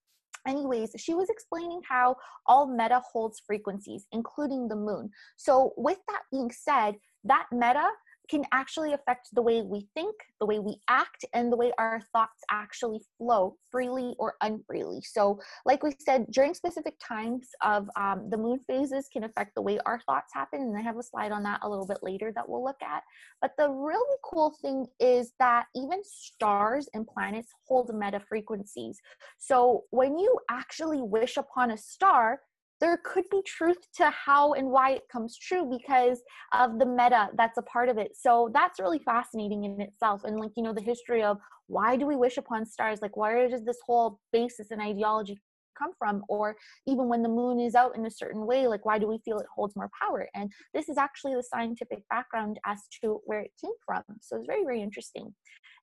anyways, 0.47 0.95
she 0.97 1.15
was 1.15 1.29
explaining 1.29 1.81
how 1.89 2.17
all 2.47 2.67
meta 2.67 3.03
holds 3.13 3.43
frequencies, 3.47 4.07
including 4.13 4.69
the 4.69 4.77
moon. 4.77 5.11
So, 5.37 5.73
with 5.77 5.99
that 6.09 6.23
being 6.33 6.51
said, 6.51 6.97
that 7.25 7.47
meta 7.53 7.89
can 8.29 8.45
actually 8.53 8.93
affect 8.93 9.29
the 9.33 9.43
way 9.43 9.63
we 9.63 9.87
think, 9.95 10.15
the 10.41 10.47
way 10.47 10.59
we 10.59 10.79
act, 10.89 11.25
and 11.33 11.53
the 11.53 11.57
way 11.57 11.73
our 11.79 12.01
thoughts 12.13 12.43
actually 12.51 13.01
flow 13.17 13.57
freely 13.71 14.15
or 14.19 14.35
unfreely. 14.43 15.01
So, 15.03 15.39
like 15.65 15.83
we 15.83 15.95
said, 15.99 16.27
during 16.31 16.55
specific 16.55 16.95
times 17.03 17.49
of 17.63 17.89
um, 17.97 18.29
the 18.31 18.37
moon 18.37 18.59
phases 18.67 19.09
can 19.13 19.25
affect 19.25 19.55
the 19.55 19.63
way 19.63 19.79
our 19.87 20.01
thoughts 20.01 20.33
happen. 20.33 20.61
And 20.61 20.77
I 20.77 20.83
have 20.83 20.99
a 20.99 21.03
slide 21.03 21.33
on 21.33 21.43
that 21.45 21.61
a 21.63 21.69
little 21.69 21.87
bit 21.87 21.99
later 22.03 22.33
that 22.35 22.49
we'll 22.49 22.65
look 22.65 22.83
at. 22.83 23.03
But 23.41 23.53
the 23.59 23.71
really 23.71 24.17
cool 24.25 24.55
thing 24.63 24.87
is 25.01 25.33
that 25.39 25.67
even 25.75 26.01
stars 26.05 26.89
and 26.95 27.07
planets 27.07 27.53
hold 27.67 27.95
meta 27.95 28.21
frequencies. 28.21 28.99
So, 29.39 29.85
when 29.91 30.19
you 30.19 30.39
actually 30.51 31.01
wish 31.01 31.37
upon 31.37 31.71
a 31.71 31.79
star, 31.79 32.41
there 32.81 32.99
could 33.05 33.25
be 33.31 33.43
truth 33.47 33.79
to 33.97 34.11
how 34.11 34.53
and 34.53 34.69
why 34.69 34.93
it 34.93 35.03
comes 35.11 35.37
true 35.37 35.69
because 35.69 36.23
of 36.53 36.79
the 36.79 36.87
meta 36.87 37.29
that's 37.37 37.59
a 37.59 37.63
part 37.63 37.89
of 37.89 37.99
it. 37.99 38.13
So 38.19 38.51
that's 38.55 38.81
really 38.81 39.01
fascinating 39.01 39.65
in 39.65 39.81
itself. 39.81 40.25
And 40.25 40.39
like, 40.39 40.53
you 40.57 40.63
know, 40.63 40.73
the 40.73 40.81
history 40.81 41.23
of 41.23 41.39
why 41.67 41.97
do 41.97 42.07
we 42.07 42.17
wish 42.17 42.37
upon 42.37 42.67
stars? 42.67 43.01
Like, 43.03 43.17
where 43.17 43.49
does 43.49 43.65
this 43.65 43.79
whole 43.85 44.21
basis 44.33 44.71
and 44.71 44.81
ideology 44.81 45.39
come 45.79 45.93
from? 45.99 46.23
Or 46.29 46.57
even 46.87 47.09
when 47.09 47.23
the 47.23 47.29
moon 47.29 47.61
is 47.61 47.75
out 47.75 47.97
in 47.97 48.07
a 48.07 48.11
certain 48.11 48.47
way, 48.47 48.67
like, 48.67 48.85
why 48.85 48.99
do 48.99 49.07
we 49.07 49.19
feel 49.25 49.39
it 49.39 49.47
holds 49.55 49.77
more 49.77 49.91
power? 50.01 50.29
And 50.35 50.51
this 50.75 50.89
is 50.89 50.97
actually 50.97 51.35
the 51.35 51.43
scientific 51.43 52.03
background 52.09 52.59
as 52.65 52.83
to 53.03 53.21
where 53.25 53.41
it 53.41 53.53
came 53.61 53.73
from. 53.85 54.03
So 54.21 54.37
it's 54.37 54.47
very, 54.47 54.65
very 54.65 54.83
interesting. 54.83 55.35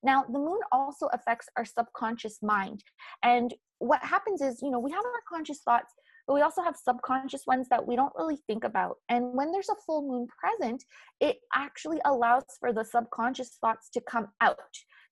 Now, 0.02 0.24
the 0.24 0.38
moon 0.38 0.60
also 0.72 1.08
affects 1.12 1.48
our 1.56 1.64
subconscious 1.64 2.38
mind. 2.42 2.82
And 3.22 3.54
what 3.78 4.02
happens 4.02 4.40
is, 4.40 4.60
you 4.62 4.70
know, 4.70 4.80
we 4.80 4.90
have 4.90 5.04
our 5.04 5.22
conscious 5.28 5.60
thoughts 5.64 5.92
but 6.26 6.34
we 6.34 6.42
also 6.42 6.62
have 6.62 6.76
subconscious 6.76 7.42
ones 7.46 7.68
that 7.70 7.86
we 7.86 7.96
don't 7.96 8.12
really 8.16 8.38
think 8.46 8.64
about. 8.64 8.96
And 9.08 9.32
when 9.34 9.52
there's 9.52 9.68
a 9.68 9.82
full 9.86 10.02
moon 10.02 10.26
present, 10.38 10.84
it 11.20 11.36
actually 11.54 12.00
allows 12.04 12.44
for 12.58 12.72
the 12.72 12.84
subconscious 12.84 13.58
thoughts 13.60 13.88
to 13.90 14.00
come 14.00 14.28
out. 14.40 14.58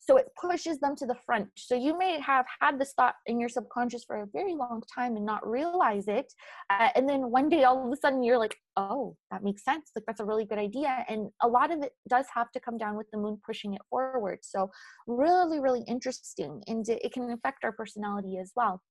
So 0.06 0.18
it 0.18 0.28
pushes 0.38 0.78
them 0.80 0.94
to 0.96 1.06
the 1.06 1.16
front. 1.24 1.48
So 1.56 1.74
you 1.74 1.96
may 1.96 2.20
have 2.20 2.44
had 2.60 2.78
this 2.78 2.92
thought 2.92 3.14
in 3.24 3.40
your 3.40 3.48
subconscious 3.48 4.04
for 4.04 4.16
a 4.16 4.26
very 4.26 4.54
long 4.54 4.82
time 4.94 5.16
and 5.16 5.24
not 5.24 5.48
realize 5.48 6.08
it. 6.08 6.30
Uh, 6.68 6.90
and 6.94 7.08
then 7.08 7.30
one 7.30 7.48
day, 7.48 7.64
all 7.64 7.86
of 7.86 7.90
a 7.90 7.96
sudden, 7.96 8.22
you're 8.22 8.38
like, 8.38 8.54
oh, 8.76 9.16
that 9.30 9.42
makes 9.42 9.64
sense. 9.64 9.92
Like, 9.96 10.04
that's 10.06 10.20
a 10.20 10.24
really 10.24 10.44
good 10.44 10.58
idea. 10.58 11.06
And 11.08 11.30
a 11.42 11.48
lot 11.48 11.72
of 11.72 11.82
it 11.82 11.92
does 12.08 12.26
have 12.34 12.50
to 12.52 12.60
come 12.60 12.76
down 12.76 12.96
with 12.96 13.10
the 13.12 13.18
moon 13.18 13.40
pushing 13.46 13.72
it 13.72 13.80
forward. 13.88 14.40
So, 14.42 14.70
really, 15.06 15.58
really 15.58 15.84
interesting. 15.88 16.62
And 16.66 16.86
it 16.86 17.12
can 17.14 17.30
affect 17.30 17.64
our 17.64 17.72
personality 17.72 18.36
as 18.36 18.52
well. 18.54 18.82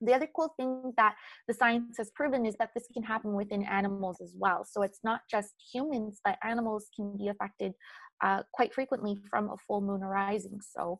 The 0.00 0.14
other 0.14 0.28
cool 0.34 0.52
thing 0.56 0.92
that 0.96 1.14
the 1.48 1.54
science 1.54 1.96
has 1.98 2.10
proven 2.10 2.46
is 2.46 2.54
that 2.58 2.70
this 2.74 2.86
can 2.92 3.02
happen 3.02 3.34
within 3.34 3.64
animals 3.64 4.18
as 4.22 4.34
well. 4.36 4.64
So 4.64 4.82
it's 4.82 5.00
not 5.04 5.20
just 5.30 5.54
humans, 5.72 6.20
but 6.24 6.38
animals 6.44 6.86
can 6.94 7.16
be 7.16 7.28
affected 7.28 7.72
uh, 8.22 8.42
quite 8.52 8.72
frequently 8.72 9.18
from 9.28 9.50
a 9.50 9.56
full 9.66 9.80
moon 9.80 10.02
arising. 10.02 10.60
So, 10.60 10.98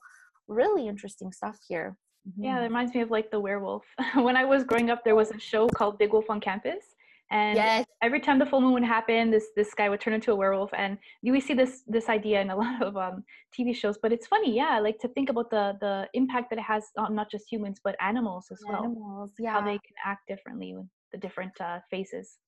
really 0.48 0.86
interesting 0.86 1.32
stuff 1.32 1.58
here. 1.66 1.96
Mm-hmm. 2.28 2.44
Yeah, 2.44 2.60
it 2.60 2.62
reminds 2.62 2.94
me 2.94 3.00
of 3.00 3.10
like 3.10 3.30
the 3.30 3.40
werewolf. 3.40 3.84
when 4.14 4.36
I 4.36 4.44
was 4.44 4.64
growing 4.64 4.90
up, 4.90 5.04
there 5.04 5.14
was 5.14 5.30
a 5.30 5.38
show 5.38 5.68
called 5.68 5.98
Big 5.98 6.12
Wolf 6.12 6.26
on 6.28 6.40
Campus 6.40 6.95
and 7.30 7.56
yes. 7.56 7.86
every 8.02 8.20
time 8.20 8.38
the 8.38 8.46
full 8.46 8.60
moon 8.60 8.72
would 8.72 8.84
happen 8.84 9.30
this 9.30 9.48
this 9.56 9.74
guy 9.74 9.88
would 9.88 10.00
turn 10.00 10.14
into 10.14 10.32
a 10.32 10.34
werewolf 10.34 10.70
and 10.74 10.96
we 11.22 11.40
see 11.40 11.54
this 11.54 11.82
this 11.86 12.08
idea 12.08 12.40
in 12.40 12.50
a 12.50 12.56
lot 12.62 12.82
of 12.82 12.96
um, 12.96 13.24
tv 13.56 13.74
shows 13.74 13.98
but 14.00 14.12
it's 14.12 14.26
funny 14.26 14.54
yeah 14.54 14.78
like 14.78 14.98
to 14.98 15.08
think 15.08 15.28
about 15.28 15.50
the 15.50 15.76
the 15.80 16.08
impact 16.14 16.50
that 16.50 16.58
it 16.58 16.62
has 16.62 16.84
on 16.96 17.14
not 17.14 17.30
just 17.30 17.50
humans 17.50 17.80
but 17.82 17.96
animals 18.00 18.46
as 18.52 18.60
well 18.68 18.84
animals 18.84 19.32
yeah 19.38 19.52
how 19.52 19.60
they 19.60 19.78
can 19.78 19.96
act 20.04 20.26
differently 20.28 20.74
with 20.76 20.86
the 21.12 21.18
different 21.18 21.52
uh, 21.60 21.78
phases 21.90 22.38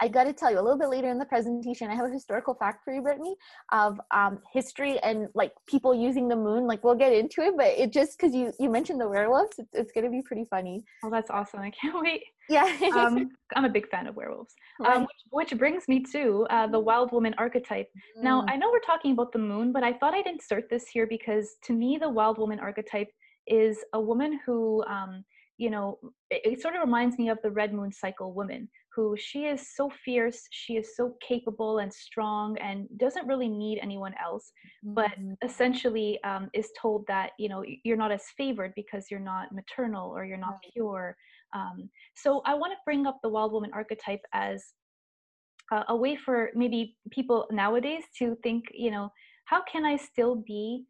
I 0.00 0.08
got 0.08 0.24
to 0.24 0.32
tell 0.32 0.50
you 0.50 0.58
a 0.58 0.62
little 0.62 0.78
bit 0.78 0.88
later 0.88 1.08
in 1.08 1.18
the 1.18 1.24
presentation, 1.24 1.90
I 1.90 1.94
have 1.94 2.06
a 2.06 2.12
historical 2.12 2.54
fact 2.54 2.84
for 2.84 2.92
you, 2.92 3.00
Brittany, 3.00 3.34
of 3.72 3.98
um, 4.10 4.40
history 4.52 4.98
and 5.00 5.28
like 5.34 5.52
people 5.66 5.94
using 5.94 6.28
the 6.28 6.36
moon. 6.36 6.66
Like 6.66 6.84
we'll 6.84 6.94
get 6.94 7.12
into 7.12 7.40
it, 7.40 7.54
but 7.56 7.68
it 7.68 7.92
just 7.92 8.18
because 8.18 8.34
you 8.34 8.52
you 8.60 8.68
mentioned 8.68 9.00
the 9.00 9.08
werewolves, 9.08 9.58
it's, 9.58 9.70
it's 9.72 9.92
going 9.92 10.04
to 10.04 10.10
be 10.10 10.22
pretty 10.22 10.44
funny. 10.44 10.84
Oh, 11.02 11.10
that's 11.10 11.30
awesome! 11.30 11.60
I 11.60 11.70
can't 11.70 11.96
wait. 12.02 12.22
Yeah, 12.48 12.64
um, 12.94 13.30
I'm 13.56 13.64
a 13.64 13.68
big 13.68 13.88
fan 13.88 14.06
of 14.06 14.16
werewolves. 14.16 14.54
Um, 14.80 14.86
right. 14.86 14.96
Um, 14.96 15.02
which, 15.02 15.50
which, 15.50 15.58
brings 15.58 15.88
me 15.88 16.00
to 16.12 16.46
uh, 16.50 16.66
the 16.66 16.78
mm-hmm. 16.78 16.86
wild 16.86 17.12
woman 17.12 17.34
archetype. 17.38 17.88
Mm. 18.18 18.22
Now 18.22 18.44
I 18.48 18.56
know 18.56 18.70
we're 18.70 18.80
talking 18.80 19.12
about 19.12 19.32
the 19.32 19.38
moon, 19.38 19.72
but 19.72 19.82
I 19.82 19.92
thought 19.92 20.14
I'd 20.14 20.26
insert 20.26 20.68
this 20.70 20.86
here 20.88 21.06
because 21.06 21.56
to 21.64 21.72
me 21.72 21.98
the 22.00 22.08
wild 22.08 22.38
woman 22.38 22.60
archetype 22.60 23.08
is 23.46 23.78
a 23.92 24.00
woman 24.00 24.40
who 24.44 24.84
um, 24.86 25.24
you 25.58 25.70
know, 25.70 25.98
it, 26.30 26.42
it, 26.44 26.60
sort 26.60 26.74
of 26.74 26.82
reminds 26.82 27.18
me 27.18 27.30
of 27.30 27.38
the 27.42 27.50
red 27.50 27.72
moon 27.72 27.90
cycle 27.90 28.32
woman 28.32 28.68
who 28.94 29.14
she 29.18 29.44
is 29.44 29.74
so 29.74 29.90
fierce, 30.04 30.48
she 30.50 30.76
is 30.76 30.96
so 30.96 31.16
capable 31.26 31.78
and 31.78 31.92
strong 31.92 32.56
and 32.58 32.86
doesn't 32.98 33.26
really 33.26 33.48
need 33.48 33.78
anyone 33.82 34.14
else, 34.22 34.52
mm-hmm. 34.84 34.94
but 34.94 35.12
essentially 35.42 36.18
um, 36.24 36.48
is 36.54 36.70
told 36.80 37.04
that, 37.06 37.30
you 37.38 37.48
know, 37.48 37.62
you're 37.84 37.96
not 37.96 38.12
as 38.12 38.24
favored 38.36 38.72
because 38.74 39.06
you're 39.10 39.20
not 39.20 39.52
maternal 39.52 40.10
or 40.10 40.24
you're 40.24 40.38
not 40.38 40.58
right. 40.64 40.72
pure. 40.72 41.16
Um, 41.54 41.88
so 42.14 42.42
I 42.44 42.54
want 42.54 42.72
to 42.72 42.78
bring 42.84 43.06
up 43.06 43.18
the 43.22 43.28
wild 43.28 43.52
woman 43.52 43.70
archetype 43.72 44.22
as 44.32 44.64
uh, 45.72 45.84
a 45.88 45.96
way 45.96 46.16
for 46.16 46.50
maybe 46.54 46.96
people 47.10 47.46
nowadays 47.50 48.04
to 48.18 48.36
think, 48.42 48.64
you 48.72 48.90
know, 48.90 49.10
how 49.46 49.62
can 49.62 49.84
I 49.84 49.96
still 49.96 50.36
be 50.36 50.84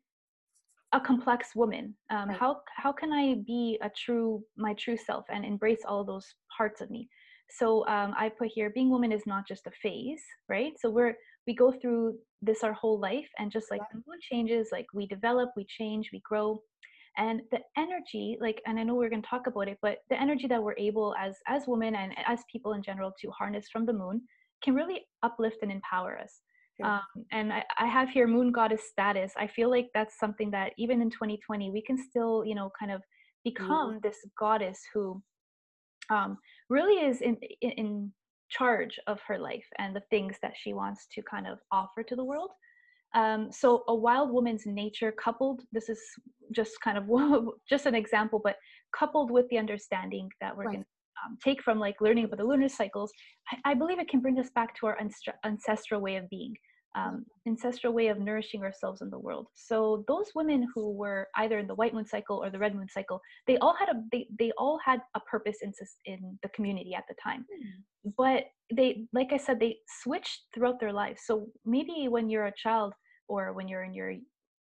a 0.93 1.01
complex 1.01 1.57
woman 1.57 1.95
um, 2.11 2.29
right. 2.29 2.39
how 2.39 2.61
how 2.77 2.93
can 2.93 3.13
i 3.13 3.35
be 3.45 3.77
a 3.83 3.91
true 3.91 4.41
my 4.57 4.73
true 4.75 4.97
self 4.97 5.25
and 5.29 5.45
embrace 5.45 5.81
all 5.87 6.05
those 6.05 6.33
parts 6.57 6.81
of 6.81 6.91
me 6.91 7.09
So 7.49 7.87
um, 7.87 8.15
I 8.17 8.29
put 8.29 8.49
here, 8.49 8.71
being 8.71 8.91
woman 8.91 9.13
is 9.13 9.27
not 9.27 9.47
just 9.47 9.67
a 9.67 9.71
phase, 9.83 10.23
right? 10.49 10.73
So 10.81 10.91
we're 10.91 11.15
we 11.47 11.55
go 11.55 11.73
through 11.73 12.19
this 12.43 12.65
our 12.65 12.73
whole 12.73 12.99
life, 12.99 13.29
and 13.39 13.53
just 13.53 13.71
like 13.71 13.83
the 13.93 14.03
moon 14.07 14.19
changes, 14.21 14.69
like 14.73 14.87
we 14.93 15.07
develop, 15.07 15.51
we 15.57 15.65
change, 15.65 16.11
we 16.13 16.21
grow, 16.25 16.61
and 17.17 17.41
the 17.51 17.61
energy, 17.77 18.37
like, 18.41 18.61
and 18.67 18.79
I 18.79 18.83
know 18.83 18.95
we're 18.95 19.11
going 19.11 19.23
to 19.23 19.29
talk 19.29 19.47
about 19.47 19.69
it, 19.69 19.79
but 19.83 19.99
the 20.11 20.21
energy 20.21 20.47
that 20.49 20.63
we're 20.63 20.77
able 20.77 21.15
as 21.19 21.37
as 21.47 21.65
women 21.67 21.95
and 21.95 22.13
as 22.27 22.41
people 22.51 22.75
in 22.75 22.83
general 22.83 23.13
to 23.21 23.31
harness 23.31 23.67
from 23.73 23.87
the 23.87 23.93
moon 23.93 24.23
can 24.63 24.75
really 24.75 25.07
uplift 25.23 25.59
and 25.63 25.73
empower 25.73 26.19
us. 26.19 26.41
Um, 26.83 27.25
and 27.33 27.53
I, 27.53 27.65
I, 27.79 27.87
have 27.87 28.11
here 28.11 28.27
moon 28.27 28.53
goddess 28.53 28.83
status. 28.91 29.33
I 29.39 29.47
feel 29.47 29.71
like 29.71 29.89
that's 29.95 30.19
something 30.19 30.51
that 30.51 30.73
even 30.77 31.01
in 31.01 31.09
2020 31.09 31.71
we 31.71 31.81
can 31.81 31.97
still, 31.97 32.45
you 32.45 32.55
know, 32.55 32.71
kind 32.79 32.93
of 32.93 33.01
become 33.45 33.95
mm. 33.95 34.03
this 34.03 34.19
goddess 34.39 34.79
who 34.93 35.23
um, 36.11 36.37
really 36.69 37.07
is 37.07 37.23
in, 37.23 37.39
in, 37.63 37.71
in 37.73 38.13
charge 38.51 38.99
of 39.07 39.21
her 39.27 39.39
life 39.39 39.67
and 39.79 39.97
the 39.97 40.03
things 40.11 40.37
that 40.43 40.53
she 40.55 40.75
wants 40.75 41.07
to 41.13 41.23
kind 41.23 41.47
of 41.47 41.59
offer 41.73 42.03
to 42.03 42.15
the 42.15 42.25
world. 42.25 42.51
Um, 43.15 43.51
so 43.51 43.85
a 43.89 43.95
wild 43.95 44.31
woman's 44.31 44.65
nature 44.67 45.13
coupled, 45.13 45.63
this 45.73 45.89
is 45.89 46.01
just 46.53 46.81
kind 46.83 46.99
of 46.99 47.09
just 47.69 47.87
an 47.87 47.95
example, 47.95 48.41
but 48.43 48.57
coupled 48.97 49.31
with 49.31 49.49
the 49.49 49.59
understanding 49.59 50.29
that 50.41 50.57
we're 50.57 50.65
right. 50.65 50.75
going 50.75 50.85
to 50.85 50.89
um, 51.25 51.39
take 51.43 51.63
from 51.63 51.79
like 51.79 52.01
learning 52.01 52.25
about 52.25 52.39
the 52.39 52.45
lunar 52.45 52.69
cycles, 52.69 53.11
I, 53.51 53.71
I, 53.71 53.75
believe 53.75 53.99
it 53.99 54.09
can 54.09 54.21
bring 54.21 54.39
us 54.39 54.51
back 54.55 54.75
to 54.77 54.87
our 54.87 54.99
ancestral 55.45 56.01
way 56.01 56.17
of 56.17 56.29
being, 56.29 56.55
um, 56.97 57.27
ancestral 57.47 57.93
way 57.93 58.09
of 58.09 58.19
nourishing 58.19 58.63
ourselves 58.63 59.03
in 59.03 59.11
the 59.11 59.19
world. 59.19 59.49
So 59.55 60.05
those 60.09 60.31
women 60.35 60.67
who 60.75 60.93
were 60.93 61.29
either 61.37 61.59
in 61.59 61.67
the 61.67 61.75
white 61.75 61.95
moon 61.95 62.07
cycle 62.07 62.43
or 62.43 62.51
the 62.51 62.59
red 62.59 62.75
moon 62.75 62.89
cycle, 62.89 63.21
they 63.47 63.59
all 63.59 63.75
had 63.79 63.91
a 63.91 64.01
they, 64.11 64.27
they 64.39 64.51
all 64.59 64.79
had 64.85 65.01
a 65.15 65.21
purpose 65.21 65.59
in 65.63 65.73
in 66.07 66.39
the 66.43 66.49
community 66.51 66.95
at 66.95 67.05
the 67.09 67.15
time. 67.23 67.43
Mm. 67.43 68.13
But 68.17 68.45
they, 68.75 69.05
like 69.13 69.33
I 69.33 69.37
said, 69.37 69.61
they 69.61 69.77
switched 70.03 70.45
throughout 70.55 70.81
their 70.81 70.93
lives. 70.93 71.23
So 71.27 71.49
maybe 71.65 72.09
when 72.09 72.31
you're 72.31 72.47
a 72.47 72.55
child 72.57 72.95
or 73.29 73.53
when 73.53 73.69
you're 73.69 73.85
in 73.85 73.93
your 73.93 74.15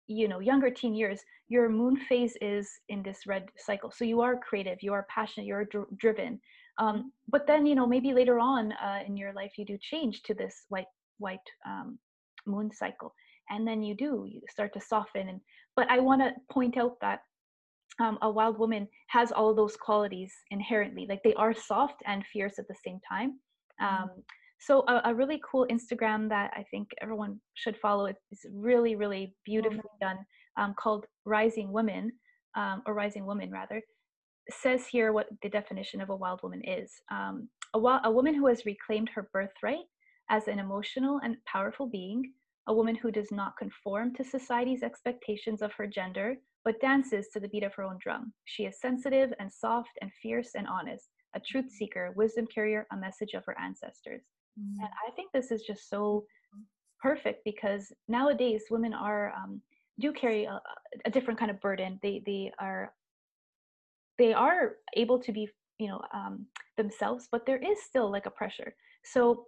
you 0.08 0.28
know 0.28 0.40
younger 0.40 0.70
teen 0.70 0.94
years 0.94 1.20
your 1.50 1.68
moon 1.70 1.98
phase 1.98 2.36
is 2.42 2.70
in 2.88 3.04
this 3.04 3.28
red 3.28 3.46
cycle 3.58 3.92
so 3.92 4.06
you 4.06 4.22
are 4.22 4.38
creative 4.38 4.78
you 4.82 4.94
are 4.94 5.06
passionate 5.10 5.46
you're 5.46 5.66
dr- 5.66 5.88
driven 5.98 6.40
um, 6.80 7.12
but 7.28 7.46
then 7.46 7.66
you 7.66 7.76
know 7.76 7.86
maybe 7.86 8.14
later 8.14 8.40
on 8.40 8.72
uh, 8.72 9.00
in 9.06 9.18
your 9.18 9.34
life 9.34 9.52
you 9.58 9.66
do 9.66 9.78
change 9.82 10.22
to 10.24 10.34
this 10.34 10.64
white 10.70 10.86
white 11.18 11.40
um, 11.66 12.00
moon 12.48 12.72
cycle 12.72 13.14
and 13.50 13.68
then 13.68 13.82
you 13.84 13.96
do 13.96 14.26
you 14.28 14.42
start 14.50 14.74
to 14.74 14.82
soften 14.82 15.30
and 15.30 15.40
but 15.76 15.90
i 15.90 16.00
want 16.00 16.22
to 16.22 16.32
point 16.52 16.78
out 16.78 16.96
that 17.02 17.22
um, 18.00 18.20
a 18.22 18.30
wild 18.30 18.60
woman 18.60 18.88
has 19.08 19.32
all 19.32 19.56
those 19.56 19.76
qualities 19.76 20.32
inherently 20.52 21.06
like 21.10 21.22
they 21.24 21.34
are 21.34 21.54
soft 21.54 22.02
and 22.06 22.24
fierce 22.32 22.60
at 22.60 22.68
the 22.68 22.76
same 22.86 23.00
time 23.10 23.40
mm-hmm. 23.82 24.04
um, 24.04 24.10
so 24.60 24.84
a, 24.88 25.02
a, 25.06 25.16
really 25.16 25.40
cool 25.50 25.68
Instagram 25.70 26.28
that 26.30 26.52
I 26.56 26.64
think 26.72 26.90
everyone 27.02 27.40
should 27.54 27.78
follow. 27.78 28.06
It's 28.06 28.46
really, 28.52 28.96
really 28.96 29.36
beautifully 29.46 29.80
mm-hmm. 29.80 30.18
done, 30.18 30.18
um, 30.58 30.74
called 30.80 31.06
Rising 31.26 31.72
Women, 31.72 32.12
um, 32.56 32.82
or 32.86 32.94
Rising 32.94 33.26
Woman 33.26 33.52
rather. 33.52 33.82
Says 34.50 34.88
here 34.88 35.14
what 35.14 35.28
the 35.44 35.50
definition 35.50 36.02
of 36.02 36.10
a 36.10 36.16
wild 36.16 36.42
woman 36.42 36.64
is: 36.64 36.92
um, 37.12 37.50
a, 37.76 37.80
a 38.06 38.12
woman 38.12 38.34
who 38.34 38.48
has 38.48 38.66
reclaimed 38.66 39.10
her 39.14 39.30
birthright 39.34 39.86
as 40.30 40.48
an 40.48 40.60
emotional 40.60 41.20
and 41.24 41.38
powerful 41.46 41.88
being, 41.88 42.34
a 42.68 42.74
woman 42.74 42.96
who 42.96 43.12
does 43.12 43.32
not 43.32 43.58
conform 43.58 44.14
to 44.16 44.24
society's 44.24 44.84
expectations 44.84 45.62
of 45.62 45.72
her 45.74 45.88
gender, 45.88 46.36
but 46.66 46.82
dances 46.82 47.28
to 47.30 47.40
the 47.40 47.48
beat 47.48 47.64
of 47.64 47.74
her 47.76 47.84
own 47.84 47.98
drum. 48.00 48.34
She 48.46 48.64
is 48.64 48.82
sensitive 48.82 49.34
and 49.40 49.52
soft 49.52 49.92
and 50.02 50.12
fierce 50.22 50.52
and 50.56 50.68
honest, 50.68 51.10
a 51.34 51.40
truth 51.40 51.72
seeker, 51.72 52.14
wisdom 52.16 52.46
carrier, 52.54 52.86
a 52.92 52.98
message 52.98 53.34
of 53.34 53.46
her 53.46 53.58
ancestors. 53.60 54.24
Mm-hmm. 54.60 54.84
And 54.84 54.90
I 55.08 55.12
think 55.12 55.32
this 55.32 55.52
is 55.52 55.64
just 55.64 55.90
so 55.90 56.26
perfect 57.02 57.46
because 57.46 57.92
nowadays 58.08 58.64
women 58.70 58.94
are 58.94 59.34
um, 59.34 59.62
do 60.00 60.12
carry 60.12 60.46
a, 60.46 60.60
a, 61.06 61.10
different 61.10 61.40
kind 61.40 61.52
of 61.52 61.62
burden. 61.62 62.00
They 62.02 62.22
they 62.26 62.52
are 62.60 62.94
they 64.18 64.34
are 64.34 64.76
able 64.96 65.20
to 65.20 65.32
be 65.32 65.50
you 65.80 65.88
know 65.88 66.02
um, 66.14 66.48
themselves, 66.76 67.28
but 67.32 67.46
there 67.46 67.58
is 67.58 67.82
still 67.82 68.12
like 68.12 68.26
a 68.26 68.32
pressure. 68.32 68.76
So 69.04 69.46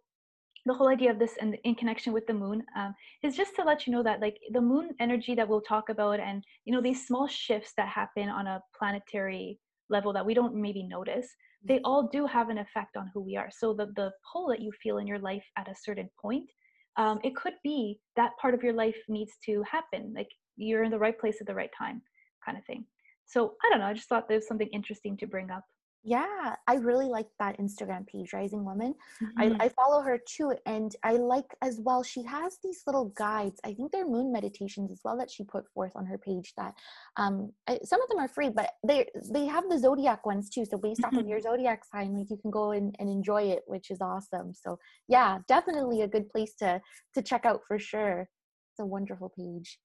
the 0.66 0.74
whole 0.74 0.90
idea 0.90 1.12
of 1.12 1.20
this 1.20 1.36
and 1.42 1.58
in 1.64 1.76
connection 1.76 2.14
with 2.14 2.28
the 2.28 2.34
moon 2.34 2.64
um, 2.76 2.94
is 3.24 3.36
just 3.36 3.56
to 3.56 3.64
let 3.64 3.88
you 3.88 3.94
know 3.94 4.04
that 4.04 4.22
like 4.22 4.38
the 4.52 4.62
moon 4.62 4.90
energy 5.00 5.36
that 5.36 5.48
we'll 5.48 5.62
talk 5.62 5.90
about 5.90 6.20
and 6.20 6.44
you 6.66 6.74
know 6.74 6.82
these 6.82 7.06
small 7.08 7.28
shifts 7.28 7.74
that 7.78 7.88
happen 7.88 8.30
on 8.30 8.48
a 8.48 8.62
planetary 8.78 9.60
level 9.90 10.14
that 10.14 10.26
we 10.26 10.34
don't 10.34 10.56
maybe 10.56 10.84
notice 10.84 11.28
they 11.64 11.80
all 11.84 12.08
do 12.08 12.26
have 12.26 12.50
an 12.50 12.58
effect 12.58 12.96
on 12.96 13.12
who 13.14 13.22
we 13.22 13.36
are. 13.36 13.50
So 13.52 13.74
the 13.74 13.88
the 13.96 14.12
pull 14.32 14.48
that 14.50 14.62
you 14.62 14.72
feel 14.82 14.98
in 14.98 15.08
your 15.08 15.20
life 15.20 15.44
at 15.58 15.68
a 15.68 15.76
certain 15.76 16.10
point, 16.22 16.50
um, 16.98 17.20
it 17.24 17.36
could 17.36 17.56
be 17.64 18.00
that 18.16 18.32
part 18.42 18.54
of 18.54 18.64
your 18.64 18.74
life 18.74 18.98
needs 19.08 19.34
to 19.46 19.64
happen. 19.70 20.14
Like 20.16 20.30
you're 20.56 20.84
in 20.84 20.92
the 20.92 21.00
right 21.00 21.20
place 21.20 21.38
at 21.42 21.48
the 21.48 21.56
right 21.56 21.72
time, 21.78 22.02
kind 22.46 22.58
of 22.58 22.66
thing. 22.66 22.86
So 23.26 23.54
I 23.64 23.70
don't 23.70 23.80
know. 23.80 23.86
I 23.86 23.94
just 23.94 24.08
thought 24.08 24.28
there's 24.28 24.48
something 24.48 24.70
interesting 24.70 25.18
to 25.18 25.28
bring 25.28 25.52
up. 25.52 25.66
Yeah, 26.04 26.56
I 26.66 26.76
really 26.76 27.08
like 27.08 27.28
that 27.40 27.60
Instagram 27.60 28.08
page, 28.08 28.32
Rising 28.32 28.64
Woman. 28.64 28.96
Mm-hmm. 29.22 29.62
I, 29.62 29.66
I 29.66 29.70
follow 29.70 30.02
her 30.02 30.18
too, 30.18 30.54
and 30.66 30.96
I 31.04 31.14
like 31.18 31.54
as 31.62 31.82
well. 31.82 32.04
She 32.04 32.24
has 32.24 32.58
these 32.64 32.84
little 32.88 33.06
guides. 33.18 33.60
I 33.66 33.74
think 33.74 33.92
they're 33.92 34.08
moon 34.08 34.32
meditations 34.32 34.92
as 34.92 35.02
well 35.04 35.18
that 35.18 35.30
she 35.30 35.44
put 35.44 35.68
forth 35.74 35.92
on 35.96 36.06
her 36.06 36.18
page. 36.18 36.54
That 36.56 36.74
um, 37.18 37.52
I, 37.68 37.80
some 37.84 38.02
of 38.02 38.08
them 38.08 38.20
are 38.20 38.30
free, 38.30 38.50
but 38.50 38.72
they 38.88 39.08
they 39.30 39.46
have 39.46 39.70
the 39.70 39.78
zodiac 39.78 40.26
ones 40.26 40.50
too. 40.50 40.64
So 40.64 40.78
based 40.78 41.02
mm-hmm. 41.02 41.08
off 41.08 41.14
of 41.14 41.20
mm-hmm. 41.20 41.30
your 41.30 41.42
zodiac 41.42 41.84
sign, 41.84 42.18
like 42.18 42.30
you 42.30 42.38
can 42.38 42.52
go 42.52 42.72
and, 42.72 42.96
and 43.00 43.10
enjoy 43.10 43.44
it, 43.44 43.64
which 43.68 43.92
is 43.92 44.00
awesome. 44.00 44.54
So 44.54 44.80
yeah, 45.10 45.40
definitely 45.50 46.04
a 46.04 46.08
good 46.08 46.30
place 46.30 46.56
to 46.60 46.82
to 47.16 47.22
check 47.22 47.46
out 47.46 47.60
for 47.68 47.78
sure. 47.78 48.30
It's 48.72 48.80
a 48.80 48.86
wonderful 48.86 49.34
page. 49.38 49.80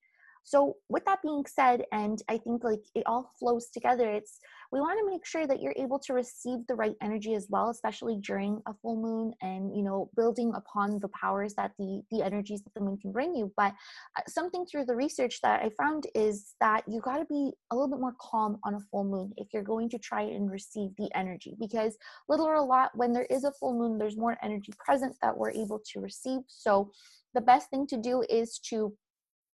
So 0.44 0.76
with 0.88 1.04
that 1.06 1.22
being 1.22 1.44
said, 1.46 1.84
and 1.90 2.22
I 2.28 2.36
think 2.38 2.62
like 2.62 2.84
it 2.94 3.02
all 3.06 3.32
flows 3.38 3.70
together, 3.70 4.10
it's 4.10 4.38
we 4.70 4.80
want 4.80 4.98
to 4.98 5.10
make 5.10 5.24
sure 5.24 5.46
that 5.46 5.62
you're 5.62 5.74
able 5.76 5.98
to 6.00 6.12
receive 6.12 6.66
the 6.66 6.74
right 6.74 6.96
energy 7.02 7.34
as 7.34 7.46
well, 7.48 7.70
especially 7.70 8.18
during 8.20 8.60
a 8.66 8.74
full 8.74 9.00
moon 9.00 9.32
and 9.40 9.74
you 9.74 9.82
know 9.82 10.10
building 10.16 10.52
upon 10.54 11.00
the 11.00 11.08
powers 11.08 11.54
that 11.54 11.72
the 11.78 12.02
the 12.10 12.22
energies 12.22 12.62
that 12.62 12.74
the 12.74 12.80
moon 12.80 12.98
can 12.98 13.10
bring 13.10 13.34
you. 13.34 13.52
But 13.56 13.72
uh, 14.18 14.22
something 14.28 14.66
through 14.66 14.84
the 14.84 14.96
research 14.96 15.40
that 15.42 15.62
I 15.62 15.70
found 15.82 16.06
is 16.14 16.54
that 16.60 16.84
you 16.86 17.00
got 17.00 17.18
to 17.18 17.24
be 17.24 17.52
a 17.70 17.74
little 17.74 17.88
bit 17.88 18.00
more 18.00 18.14
calm 18.20 18.58
on 18.64 18.74
a 18.74 18.80
full 18.90 19.04
moon 19.04 19.32
if 19.38 19.48
you're 19.52 19.62
going 19.62 19.88
to 19.90 19.98
try 19.98 20.22
and 20.22 20.50
receive 20.50 20.90
the 20.98 21.08
energy 21.14 21.56
because 21.58 21.96
little 22.28 22.46
or 22.46 22.56
a 22.56 22.62
lot 22.62 22.90
when 22.94 23.12
there 23.12 23.26
is 23.30 23.44
a 23.44 23.52
full 23.52 23.78
moon, 23.78 23.96
there's 23.96 24.16
more 24.16 24.36
energy 24.42 24.72
present 24.78 25.16
that 25.22 25.36
we're 25.36 25.50
able 25.50 25.80
to 25.92 26.00
receive. 26.00 26.40
So 26.48 26.90
the 27.34 27.40
best 27.40 27.70
thing 27.70 27.86
to 27.88 27.96
do 27.96 28.24
is 28.28 28.58
to 28.70 28.94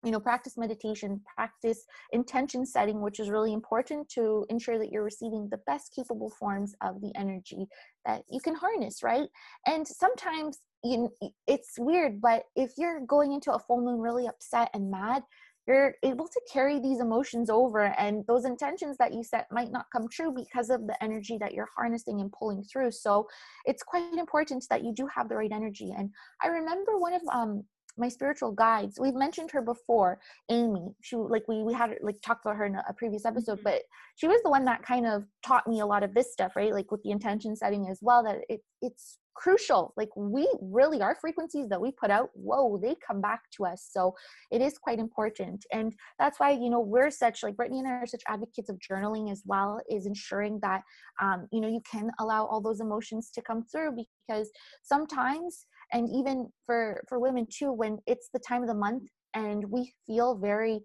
you 0.05 0.11
know 0.11 0.21
practice 0.21 0.57
meditation 0.57 1.21
practice 1.37 1.85
intention 2.13 2.65
setting 2.65 3.01
which 3.01 3.21
is 3.21 3.31
really 3.31 3.53
important 3.53 4.09
to 4.09 4.47
ensure 4.49 4.79
that 4.79 4.91
you're 4.91 5.05
receiving 5.05 5.49
the 5.51 5.59
best 5.67 5.93
capable 5.95 6.31
forms 6.31 6.75
of 6.81 7.01
the 7.01 7.13
energy 7.17 7.67
that 8.07 8.23
you 8.31 8.41
can 8.41 8.55
harness 8.55 9.03
right? 9.03 9.29
And 9.67 9.87
sometimes 9.87 10.59
you 10.83 11.11
it's 11.47 11.75
weird 11.79 12.21
but 12.21 12.45
if 12.57 12.73
you're 12.79 13.01
going 13.07 13.33
into 13.33 13.53
a 13.53 13.59
full 13.59 13.83
moon 13.83 14.01
really 14.01 14.27
upset 14.27 14.71
and 14.73 14.91
mad 14.91 15.23
you're 15.67 15.95
able 16.03 16.27
to 16.27 16.41
carry 16.53 16.81
these 16.81 17.01
emotions 17.01 17.51
over 17.51 17.95
and 17.99 18.25
those 18.27 18.45
intentions 18.45 18.97
that 18.97 19.13
you 19.13 19.23
set 19.23 19.47
might 19.53 19.71
not 19.71 19.87
come 19.93 20.09
true 20.09 20.33
because 20.35 20.71
of 20.71 20.87
the 20.87 21.01
energy 21.03 21.37
that 21.39 21.53
you're 21.53 21.69
harnessing 21.77 22.21
and 22.21 22.33
pulling 22.33 22.65
through. 22.65 22.91
So 22.91 23.29
it's 23.67 23.83
quite 23.83 24.15
important 24.15 24.65
that 24.71 24.83
you 24.83 24.93
do 24.93 25.07
have 25.15 25.29
the 25.29 25.37
right 25.37 25.53
energy. 25.53 25.93
And 25.97 26.11
i 26.43 26.49
remember 26.49 26.99
one 26.99 27.13
of 27.13 27.23
um 27.33 27.63
my 27.97 28.09
spiritual 28.09 28.53
guides 28.53 28.99
we've 29.01 29.15
mentioned 29.15 29.51
her 29.51 29.63
before 29.63 30.19
amy. 30.51 30.95
She 31.03 31.17
like 31.17 31.47
we 31.49 31.63
we 31.63 31.75
had 31.75 31.95
like 32.03 32.21
talked 32.23 32.45
about 32.45 32.57
her 32.57 32.67
in 32.67 32.77
a 32.77 32.95
previous 32.95 33.25
episode 33.25 33.59
mm-hmm. 33.59 33.65
but 33.65 33.83
she 34.17 34.29
was 34.29 34.41
the 34.43 34.51
one 34.51 34.65
that 34.67 34.83
kind 34.83 35.07
of 35.07 35.25
taught 35.45 35.67
me 35.67 35.81
a 35.81 35.87
lot 35.87 36.03
of 36.03 36.15
this 36.15 36.33
stuff 36.33 36.57
right? 36.57 36.73
Like 36.73 36.91
with 36.91 37.03
the 37.03 37.11
intention 37.11 37.57
setting 37.57 37.89
as 37.89 37.99
well 38.03 38.23
that 38.25 38.41
it 38.49 38.61
it's 38.83 39.19
crucial. 39.35 39.95
Like 39.97 40.11
we 40.17 40.49
really 40.61 41.01
our 41.01 41.15
frequencies 41.15 41.69
that 41.69 41.81
we 41.81 41.93
put 41.93 42.11
out 42.11 42.31
whoa 42.35 42.79
they 42.79 42.95
come 43.07 43.21
back 43.21 43.41
to 43.57 43.65
us. 43.65 43.89
So 43.91 44.15
it 44.51 44.61
is 44.61 44.77
quite 44.79 44.99
important. 44.99 45.65
And 45.73 45.95
that's 46.19 46.39
why 46.39 46.51
you 46.51 46.71
know 46.71 46.81
we're 46.81 47.11
such 47.11 47.43
like 47.43 47.57
brittany 47.57 47.79
and 47.79 47.89
i 47.89 47.93
are 47.93 48.07
such 48.07 48.23
advocates 48.29 48.69
of 48.69 48.79
journaling 48.79 49.31
as 49.33 49.43
well 49.47 49.81
is 49.89 50.07
ensuring 50.07 50.59
that 50.63 50.83
um, 51.21 51.49
you 51.53 51.61
know 51.61 51.69
you 51.69 51.81
can 51.91 52.11
allow 52.19 52.45
all 52.47 52.61
those 52.61 52.81
emotions 52.81 53.31
to 53.35 53.43
come 53.43 53.65
through 53.65 53.97
because 54.27 54.51
sometimes 54.83 55.67
and 55.93 56.09
even 56.15 56.49
for 56.67 57.03
for 57.09 57.19
women 57.19 57.47
too 57.51 57.73
when 57.73 57.99
it's 58.07 58.29
the 58.33 58.39
time 58.39 58.63
of 58.63 58.69
the 58.69 58.75
month 58.75 59.05
and 59.35 59.65
we 59.71 59.93
feel 60.07 60.37
very 60.37 60.81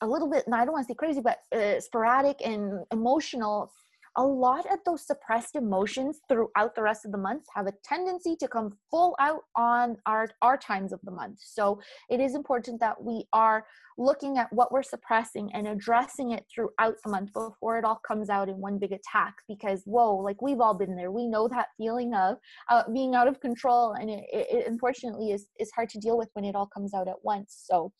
a 0.00 0.06
little 0.06 0.28
bit 0.30 0.44
i 0.52 0.64
don't 0.64 0.72
want 0.72 0.86
to 0.86 0.92
say 0.92 0.96
crazy 0.96 1.20
but 1.20 1.38
uh, 1.54 1.78
sporadic 1.80 2.36
and 2.44 2.84
emotional 2.92 3.70
a 4.16 4.24
lot 4.24 4.64
of 4.72 4.78
those 4.86 5.06
suppressed 5.06 5.56
emotions 5.56 6.20
throughout 6.28 6.74
the 6.74 6.82
rest 6.82 7.04
of 7.04 7.12
the 7.12 7.18
month 7.18 7.44
have 7.54 7.66
a 7.66 7.72
tendency 7.84 8.34
to 8.36 8.48
come 8.48 8.76
full 8.90 9.14
out 9.20 9.42
on 9.54 9.96
our 10.06 10.28
our 10.42 10.56
times 10.56 10.92
of 10.92 11.00
the 11.04 11.10
month. 11.10 11.38
So 11.42 11.80
it 12.08 12.20
is 12.20 12.34
important 12.34 12.80
that 12.80 13.02
we 13.02 13.26
are 13.32 13.66
looking 13.98 14.38
at 14.38 14.52
what 14.52 14.72
we're 14.72 14.82
suppressing 14.82 15.50
and 15.54 15.66
addressing 15.68 16.32
it 16.32 16.44
throughout 16.54 16.96
the 17.04 17.10
month 17.10 17.32
before 17.32 17.78
it 17.78 17.84
all 17.84 18.00
comes 18.06 18.28
out 18.28 18.48
in 18.48 18.58
one 18.58 18.78
big 18.78 18.92
attack 18.92 19.34
because 19.48 19.82
whoa 19.84 20.16
like 20.16 20.40
we've 20.40 20.60
all 20.60 20.74
been 20.74 20.96
there. 20.96 21.10
We 21.10 21.26
know 21.26 21.46
that 21.48 21.68
feeling 21.76 22.14
of 22.14 22.38
uh, 22.70 22.84
being 22.92 23.14
out 23.14 23.28
of 23.28 23.40
control 23.40 23.92
and 23.92 24.08
it, 24.08 24.24
it, 24.32 24.46
it 24.50 24.66
unfortunately 24.66 25.30
is 25.30 25.48
is 25.60 25.70
hard 25.72 25.90
to 25.90 25.98
deal 25.98 26.16
with 26.16 26.30
when 26.32 26.44
it 26.44 26.54
all 26.54 26.66
comes 26.66 26.94
out 26.94 27.08
at 27.08 27.22
once. 27.22 27.64
So 27.66 27.92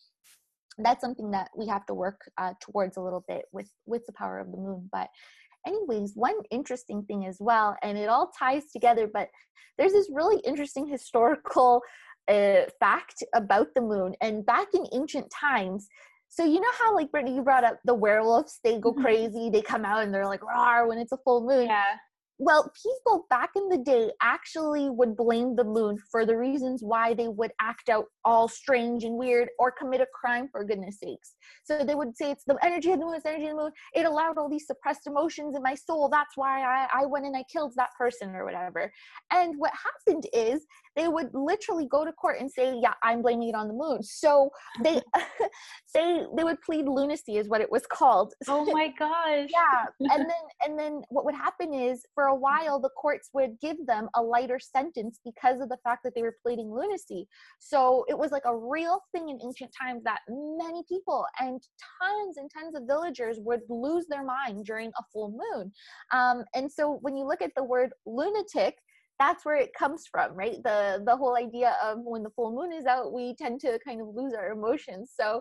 that's 0.79 1.01
something 1.01 1.31
that 1.31 1.49
we 1.57 1.67
have 1.67 1.87
to 1.87 1.95
work 1.95 2.21
uh, 2.39 2.53
towards 2.61 2.97
a 2.97 3.01
little 3.01 3.25
bit 3.27 3.45
with 3.53 3.71
with 3.87 4.05
the 4.07 4.13
power 4.13 4.39
of 4.39 4.51
the 4.51 4.59
moon. 4.59 4.89
But 4.93 5.09
anyways 5.67 6.13
one 6.15 6.35
interesting 6.51 7.03
thing 7.03 7.27
as 7.27 7.37
well 7.41 7.77
and 7.83 7.99
it 7.99 8.09
all 8.09 8.31
ties 8.39 8.65
together 8.73 9.09
but 9.13 9.29
there's 9.79 9.93
this 9.93 10.09
really 10.13 10.41
interesting 10.45 10.87
historical 10.87 11.83
uh, 12.29 12.63
fact 12.81 13.23
about 13.35 13.69
the 13.75 13.81
moon 13.81 14.15
and 14.21 14.45
back 14.47 14.69
in 14.75 14.87
ancient 14.93 15.31
times 15.31 15.89
so 16.29 16.45
you 16.45 16.61
know 16.61 16.73
how 16.79 16.95
like 16.95 17.13
Brittany, 17.13 17.37
you 17.37 17.43
brought 17.43 17.63
up 17.63 17.79
the 17.85 17.95
werewolves, 17.95 18.59
they 18.65 18.79
go 18.79 18.93
mm-hmm. 18.93 19.01
crazy, 19.01 19.49
they 19.49 19.63
come 19.63 19.85
out 19.85 20.03
and 20.03 20.13
they're 20.13 20.27
like 20.27 20.43
roar 20.43 20.89
when 20.89 20.99
it's 20.99 21.13
a 21.13 21.19
full 21.19 21.41
moon. 21.47 21.67
Yeah 21.67 21.95
well, 22.39 22.71
people 22.83 23.27
back 23.31 23.51
in 23.57 23.69
the 23.69 23.79
day 23.79 24.11
actually 24.23 24.91
would 24.91 25.17
blame 25.17 25.57
the 25.57 25.65
moon 25.65 25.97
for 26.11 26.27
the 26.27 26.37
reasons 26.37 26.83
why 26.83 27.15
they 27.15 27.29
would 27.29 27.53
act 27.61 27.89
out 27.89 28.07
all 28.27 28.47
strange 28.47 29.05
and 29.05 29.17
weird 29.17 29.49
or 29.59 29.71
commit 29.73 30.03
a 30.03 30.07
crime 30.15 30.49
for 30.53 30.63
goodness 30.63 30.99
sakes. 31.03 31.35
So 31.65 31.83
they 31.83 31.95
would 31.95 32.15
say 32.15 32.31
it's 32.31 32.45
the 32.45 32.59
energy 32.63 32.91
of 32.93 32.99
the 32.99 33.07
moon, 33.07 33.15
it's 33.15 33.25
the 33.25 33.31
energy 33.31 33.47
of 33.47 33.57
the 33.57 33.63
moon. 33.63 33.73
It 33.95 34.05
allowed 34.05 34.37
all 34.37 34.51
these 34.51 34.67
suppressed 34.67 35.07
emotions 35.07 35.57
in 35.57 35.63
my 35.63 35.75
soul. 35.75 36.11
That's 36.11 36.37
why 36.37 36.63
I, 36.63 36.89
I 36.93 37.07
went 37.07 37.25
and 37.25 37.37
I 37.37 37.45
killed 37.51 37.73
that 37.77 37.91
person 37.97 38.35
or 38.35 38.45
whatever. 38.45 38.93
And 39.33 39.55
what 39.57 39.73
happened 40.07 40.27
is 40.35 40.67
they 40.97 41.09
would 41.09 41.29
literally 41.35 41.87
go 41.87 42.05
to 42.05 42.13
court 42.13 42.39
and 42.41 42.51
say, 42.51 42.75
"Yeah, 42.83 42.95
I'm 43.03 43.23
blaming 43.23 43.51
it 43.51 43.55
on 43.55 43.69
the 43.69 43.75
moon." 43.75 44.03
So 44.03 44.51
they 44.83 45.01
they 45.95 46.25
they 46.37 46.45
would 46.45 46.61
plead 46.63 46.87
lunacy, 46.87 47.37
is 47.37 47.49
what 47.49 47.61
it 47.61 47.71
was 47.71 47.87
called. 47.87 48.35
Oh 48.49 48.65
my 48.73 48.89
gosh! 48.99 49.49
yeah, 49.53 49.85
and 50.01 50.23
then 50.23 50.45
and 50.65 50.79
then 50.79 51.03
what 51.11 51.25
would 51.25 51.35
happen 51.35 51.75
is 51.75 52.05
for 52.15 52.25
a 52.25 52.35
while 52.35 52.81
the 52.81 52.91
courts 52.91 53.31
would 53.35 53.59
give 53.61 53.77
them 53.87 54.09
a 54.15 54.23
lighter 54.23 54.59
sentence 54.59 55.21
because 55.25 55.61
of 55.61 55.69
the 55.69 55.77
fact 55.85 56.03
that 56.05 56.15
they 56.15 56.23
were 56.23 56.37
pleading 56.43 56.71
lunacy. 56.73 57.29
So 57.59 58.05
it 58.09 58.19
was 58.19 58.31
like 58.31 58.45
a 58.47 58.57
real 58.57 59.01
thing 59.13 59.29
in 59.29 59.39
ancient 59.45 59.73
times 59.79 60.03
that 60.05 60.21
many 60.29 60.83
people 60.89 61.27
and 61.41 61.61
tons 62.01 62.37
and 62.39 62.51
tons 62.57 62.75
of 62.75 62.85
villagers 62.87 63.39
would 63.41 63.61
lose 63.69 64.07
their 64.09 64.25
mind 64.25 64.65
during 64.65 64.89
a 64.89 65.03
full 65.13 65.31
moon. 65.31 65.73
Um, 66.13 66.45
and 66.55 66.71
so 66.71 66.99
when 67.03 67.17
you 67.17 67.27
look 67.27 67.43
at 67.43 67.53
the 67.57 67.65
word 67.65 67.91
lunatic 68.07 68.77
that's 69.19 69.45
where 69.45 69.57
it 69.57 69.71
comes 69.79 70.05
from 70.11 70.35
right 70.35 70.63
the 70.65 71.03
the 71.07 71.17
whole 71.17 71.37
idea 71.37 71.77
of 71.83 71.99
when 72.03 72.23
the 72.23 72.31
full 72.31 72.53
moon 72.53 72.73
is 72.73 72.87
out 72.87 73.13
we 73.13 73.35
tend 73.37 73.61
to 73.61 73.79
kind 73.87 74.01
of 74.01 74.09
lose 74.15 74.33
our 74.35 74.51
emotions 74.51 75.13
so 75.19 75.41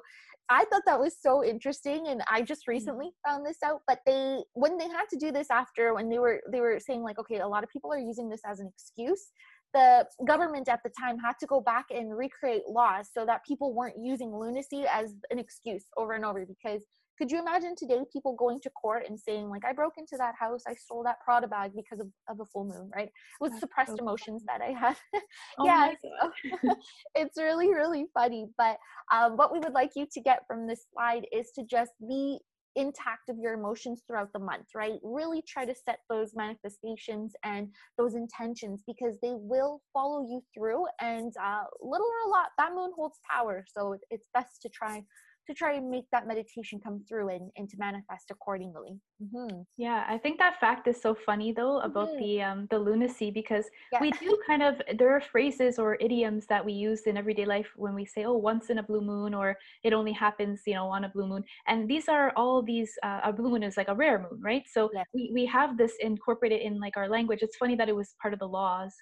i 0.50 0.64
thought 0.66 0.84
that 0.86 1.00
was 1.00 1.16
so 1.20 1.44
interesting 1.44 2.08
and 2.08 2.22
i 2.30 2.42
just 2.42 2.62
mm. 2.66 2.70
recently 2.70 3.10
found 3.26 3.46
this 3.46 3.58
out 3.64 3.82
but 3.88 4.00
they 4.06 4.40
when 4.54 4.78
they 4.78 4.88
had 4.88 5.06
to 5.10 5.18
do 5.18 5.32
this 5.32 5.48
after 5.52 5.94
when 5.94 6.10
they 6.10 6.20
were 6.20 6.42
they 6.52 6.62
were 6.62 6.80
saying 6.80 7.02
like 7.02 7.20
okay 7.20 7.40
a 7.40 7.48
lot 7.48 7.64
of 7.64 7.70
people 7.70 7.92
are 7.92 8.00
using 8.00 8.30
this 8.30 8.42
as 8.46 8.60
an 8.60 8.68
excuse 8.68 9.28
the 9.74 10.06
government 10.26 10.70
at 10.70 10.80
the 10.84 10.92
time 10.98 11.18
had 11.20 11.34
to 11.38 11.46
go 11.46 11.60
back 11.60 11.86
and 11.94 12.16
recreate 12.18 12.64
laws 12.68 13.10
so 13.14 13.26
that 13.26 13.44
people 13.46 13.74
weren't 13.74 13.98
using 14.02 14.34
lunacy 14.34 14.86
as 14.90 15.14
an 15.32 15.38
excuse 15.38 15.86
over 15.98 16.14
and 16.14 16.24
over 16.24 16.46
because 16.46 16.82
could 17.18 17.32
you 17.32 17.40
imagine 17.40 17.76
today 17.76 18.00
people 18.12 18.36
going 18.36 18.60
to 18.60 18.70
court 18.72 19.04
and 19.08 19.20
saying 19.20 19.50
like 19.50 19.64
i 19.66 19.74
broke 19.74 19.94
into 19.98 20.16
that 20.18 20.34
house 20.40 20.64
i 20.68 20.74
stole 20.74 21.04
that 21.04 21.20
prada 21.24 21.48
bag 21.48 21.72
because 21.76 22.00
of, 22.00 22.08
of 22.30 22.40
a 22.40 22.46
full 22.46 22.66
moon 22.66 22.90
right 22.96 23.08
it 23.08 23.14
was 23.40 23.52
That's 23.52 23.62
suppressed 23.62 23.98
so 23.98 24.04
emotions 24.04 24.44
that 24.48 24.62
i 24.62 24.72
had 24.72 24.96
oh 25.60 25.66
yeah 25.66 25.92
so 26.02 26.76
it's 27.16 27.38
really 27.38 27.74
really 27.74 28.06
funny 28.14 28.48
but 28.58 28.78
um, 29.14 29.38
what 29.38 29.52
we 29.52 29.60
would 29.60 29.74
like 29.74 29.92
you 29.96 30.08
to 30.12 30.22
get 30.22 30.44
from 30.48 30.68
this 30.68 30.86
slide 30.94 31.26
is 31.32 31.52
to 31.56 31.64
just 31.64 31.92
be 32.08 32.40
intact 32.76 33.30
of 33.30 33.38
your 33.40 33.54
emotions 33.54 34.04
throughout 34.06 34.32
the 34.34 34.40
month, 34.40 34.68
right? 34.76 35.00
Really 35.02 35.42
try 35.48 35.66
to 35.66 35.74
set 35.74 36.00
those 36.10 36.34
manifestations 36.36 37.34
and 37.44 37.70
those 37.98 38.16
intentions 38.16 38.84
because 38.86 39.18
they 39.22 39.34
will 39.34 39.82
follow 39.94 40.22
you 40.28 40.42
through. 40.54 40.86
And 41.02 41.34
uh, 41.42 41.64
little 41.82 42.08
or 42.08 42.28
a 42.28 42.32
lot, 42.32 42.48
that 42.58 42.74
moon 42.76 42.92
holds 42.96 43.20
power. 43.30 43.66
So 43.76 43.96
it's 44.10 44.28
best 44.34 44.62
to 44.62 44.70
try 44.70 45.04
to 45.48 45.54
try 45.54 45.74
and 45.74 45.90
make 45.90 46.06
that 46.12 46.28
meditation 46.28 46.80
come 46.84 47.04
through 47.08 47.30
and, 47.30 47.52
and 47.58 47.70
to 47.70 47.78
manifest 47.78 48.32
accordingly. 48.32 49.00
Mm-hmm. 49.22 49.62
Yeah, 49.78 50.06
I 50.08 50.18
think 50.18 50.40
that 50.40 50.60
fact 50.60 50.88
is 50.88 51.02
so 51.02 51.16
funny 51.26 51.52
though 51.52 51.80
about 51.80 52.10
mm-hmm. 52.10 52.24
the 52.24 52.42
um, 52.42 52.68
the 52.70 52.80
lunacy 52.80 53.32
because 53.32 53.66
yeah. 53.92 54.00
we 54.02 54.12
do 54.12 54.38
kind 54.48 54.64
of 54.64 54.82
there 54.98 55.16
are 55.16 55.22
phrases 55.22 55.78
or 55.80 55.98
idioms 56.02 56.46
that 56.48 56.64
we 56.64 56.74
use 56.74 57.02
in 57.02 57.18
everyday 57.18 57.46
life 57.46 57.68
when 57.76 57.94
we 57.94 58.06
say 58.06 58.26
oh 58.26 58.38
once 58.38 58.70
in 58.70 58.80
a 58.80 58.84
blue 58.84 59.02
moon 59.02 59.34
or 59.34 59.56
it 59.84 59.94
only 59.94 60.14
happens 60.14 60.62
you 60.66 60.74
know 60.74 60.88
on 60.88 61.06
a 61.06 61.10
blue 61.10 61.28
moon 61.28 61.44
and 61.68 61.88
these 61.90 62.08
are 62.10 62.32
all 62.36 62.62
these 62.62 62.92
uh, 63.04 63.22
a 63.24 63.34
blue 63.34 63.50
moon 63.50 63.64
is 63.64 63.78
like 63.78 63.88
a 63.88 63.96
rare 63.96 64.20
moon 64.20 64.40
right 64.42 64.64
so 64.68 64.90
yeah. 64.94 65.04
we 65.14 65.32
we 65.34 65.46
have 65.46 65.78
this 65.78 65.94
incorporated 66.00 66.62
in 66.62 66.80
like 66.80 66.98
our 66.98 67.10
language. 67.10 67.40
It's 67.42 67.58
funny 67.58 67.76
that 67.76 67.90
it 67.90 67.96
was 67.96 68.16
part 68.22 68.34
of 68.34 68.40
the 68.40 68.48
laws. 68.48 68.94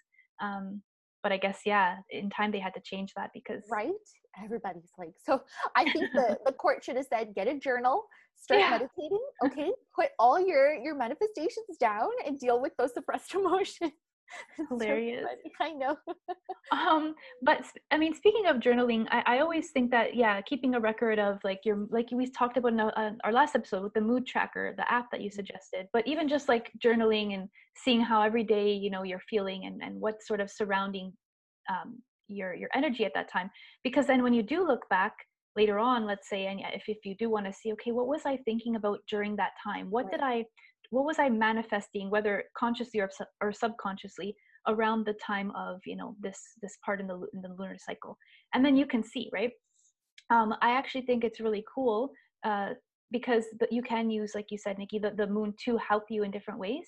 Um, 0.41 0.81
but 1.23 1.31
I 1.31 1.37
guess 1.37 1.61
yeah, 1.65 1.95
in 2.11 2.29
time 2.29 2.51
they 2.51 2.59
had 2.59 2.73
to 2.75 2.81
change 2.83 3.13
that 3.15 3.31
because 3.33 3.63
right? 3.71 3.91
Everybody's 4.43 4.89
like 4.97 5.13
so 5.23 5.43
i 5.75 5.83
think 5.91 6.09
the, 6.15 6.35
the 6.45 6.51
court 6.53 6.83
should 6.83 6.95
have 6.95 7.05
said 7.07 7.35
get 7.35 7.47
a 7.47 7.59
journal 7.59 8.03
start 8.43 8.59
yeah. 8.59 8.69
meditating 8.71 9.25
okay? 9.45 9.71
Put 9.95 10.09
all 10.19 10.39
your 10.39 10.73
your 10.73 10.95
manifestations 10.95 11.77
down 11.79 12.09
and 12.25 12.39
deal 12.39 12.61
with 12.61 12.73
those 12.77 12.93
suppressed 12.93 13.33
emotions 13.35 13.93
hilarious 14.69 15.25
so 15.25 15.65
i 15.65 15.71
know 15.71 15.95
um 16.71 17.13
but 17.41 17.63
i 17.91 17.97
mean 17.97 18.13
speaking 18.13 18.45
of 18.47 18.57
journaling 18.57 19.05
I, 19.11 19.23
I 19.25 19.39
always 19.39 19.71
think 19.71 19.91
that 19.91 20.15
yeah 20.15 20.41
keeping 20.41 20.75
a 20.75 20.79
record 20.79 21.19
of 21.19 21.39
like 21.43 21.59
your 21.65 21.85
like 21.89 22.07
we 22.11 22.29
talked 22.31 22.57
about 22.57 22.73
in 22.73 22.79
uh, 22.79 23.11
our 23.23 23.31
last 23.31 23.55
episode 23.55 23.83
with 23.83 23.93
the 23.93 24.01
mood 24.01 24.25
tracker 24.25 24.73
the 24.77 24.91
app 24.91 25.11
that 25.11 25.21
you 25.21 25.29
mm-hmm. 25.29 25.35
suggested 25.35 25.87
but 25.93 26.07
even 26.07 26.27
just 26.27 26.49
like 26.49 26.71
journaling 26.83 27.35
and 27.35 27.47
seeing 27.77 28.01
how 28.01 28.21
every 28.21 28.43
day 28.43 28.71
you 28.71 28.89
know 28.89 29.03
you're 29.03 29.21
feeling 29.29 29.65
and 29.65 29.81
and 29.83 29.99
what 29.99 30.21
sort 30.21 30.41
of 30.41 30.49
surrounding 30.49 31.11
um, 31.69 32.01
your 32.27 32.53
your 32.53 32.69
energy 32.73 33.05
at 33.05 33.13
that 33.13 33.31
time 33.31 33.49
because 33.83 34.07
then 34.07 34.23
when 34.23 34.33
you 34.33 34.43
do 34.43 34.65
look 34.65 34.87
back 34.89 35.13
later 35.55 35.77
on 35.77 36.05
let's 36.05 36.29
say 36.29 36.47
and 36.47 36.61
if, 36.73 36.83
if 36.87 36.97
you 37.03 37.15
do 37.17 37.29
want 37.29 37.45
to 37.45 37.53
see 37.53 37.71
okay 37.71 37.91
what 37.91 38.07
was 38.07 38.21
i 38.25 38.37
thinking 38.37 38.75
about 38.75 38.99
during 39.09 39.35
that 39.35 39.51
time 39.63 39.89
what 39.89 40.05
right. 40.05 40.11
did 40.11 40.21
i 40.21 40.43
what 40.93 41.05
was 41.05 41.19
i 41.19 41.27
manifesting 41.29 42.09
whether 42.09 42.43
consciously 42.57 42.99
or, 42.99 43.09
or 43.41 43.51
subconsciously 43.51 44.35
around 44.67 45.05
the 45.05 45.15
time 45.25 45.51
of 45.55 45.81
you 45.85 45.95
know 45.95 46.15
this 46.21 46.39
this 46.61 46.77
part 46.85 47.01
in 47.01 47.07
the 47.07 47.17
in 47.33 47.41
the 47.41 47.53
lunar 47.59 47.77
cycle? 47.77 48.17
And 48.53 48.63
then 48.63 48.75
you 48.75 48.85
can 48.85 49.03
see 49.03 49.29
right? 49.33 49.51
Um, 50.29 50.53
i 50.61 50.71
actually 50.71 51.05
think 51.05 51.23
it's 51.23 51.39
really 51.39 51.65
cool 51.73 52.11
uh, 52.43 52.71
because 53.11 53.45
the, 53.59 53.67
you 53.71 53.81
can 53.81 54.09
use 54.09 54.31
like 54.35 54.49
you 54.51 54.57
said 54.57 54.77
nikki 54.77 54.99
the, 54.99 55.11
the 55.11 55.27
moon 55.27 55.53
to 55.65 55.77
help 55.77 56.05
you 56.09 56.23
in 56.23 56.31
different 56.31 56.59
ways. 56.59 56.87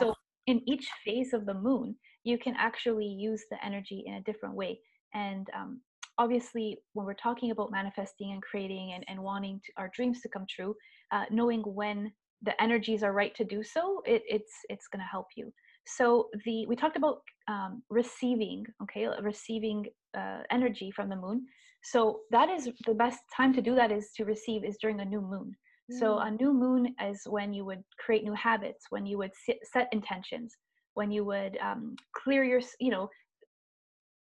So 0.00 0.14
in 0.46 0.62
each 0.66 0.86
phase 1.04 1.32
of 1.32 1.46
the 1.46 1.54
moon 1.68 1.96
you 2.24 2.38
can 2.38 2.54
actually 2.58 3.06
use 3.06 3.42
the 3.50 3.64
energy 3.64 4.02
in 4.06 4.14
a 4.14 4.22
different 4.22 4.54
way. 4.54 4.80
And 5.12 5.46
um, 5.54 5.80
obviously, 6.18 6.78
when 6.94 7.06
we're 7.06 7.14
talking 7.14 7.50
about 7.50 7.70
manifesting 7.70 8.32
and 8.32 8.42
creating 8.42 8.92
and, 8.94 9.04
and 9.08 9.22
wanting 9.22 9.60
to, 9.64 9.72
our 9.76 9.90
dreams 9.94 10.20
to 10.22 10.28
come 10.30 10.46
true, 10.48 10.74
uh, 11.12 11.24
knowing 11.30 11.60
when 11.62 12.10
the 12.44 12.60
energies 12.62 13.02
are 13.02 13.12
right 13.12 13.34
to 13.36 13.44
do 13.44 13.62
so, 13.62 14.02
it, 14.06 14.22
it's 14.26 14.52
it's 14.68 14.88
going 14.88 15.00
to 15.00 15.10
help 15.10 15.26
you. 15.36 15.52
So 15.86 16.28
the 16.44 16.66
we 16.66 16.76
talked 16.76 16.96
about 16.96 17.18
um, 17.48 17.82
receiving, 17.90 18.64
okay, 18.82 19.08
receiving 19.22 19.86
uh, 20.16 20.42
energy 20.50 20.90
from 20.90 21.08
the 21.08 21.16
moon. 21.16 21.46
So 21.82 22.20
that 22.30 22.48
is 22.48 22.68
the 22.86 22.94
best 22.94 23.20
time 23.36 23.52
to 23.54 23.60
do 23.60 23.74
that 23.74 23.92
is 23.92 24.10
to 24.16 24.24
receive 24.24 24.64
is 24.64 24.78
during 24.80 25.00
a 25.00 25.04
new 25.04 25.20
moon. 25.20 25.54
So 26.00 26.16
a 26.18 26.30
mm. 26.30 26.40
new 26.40 26.54
moon 26.54 26.94
is 27.06 27.20
when 27.26 27.52
you 27.52 27.66
would 27.66 27.82
create 27.98 28.24
new 28.24 28.32
habits, 28.32 28.86
when 28.88 29.04
you 29.04 29.18
would 29.18 29.32
set 29.70 29.86
intentions, 29.92 30.56
when 30.94 31.10
you 31.10 31.24
would 31.26 31.58
um, 31.58 31.94
clear 32.16 32.42
your 32.42 32.60
you 32.80 32.90
know 32.90 33.08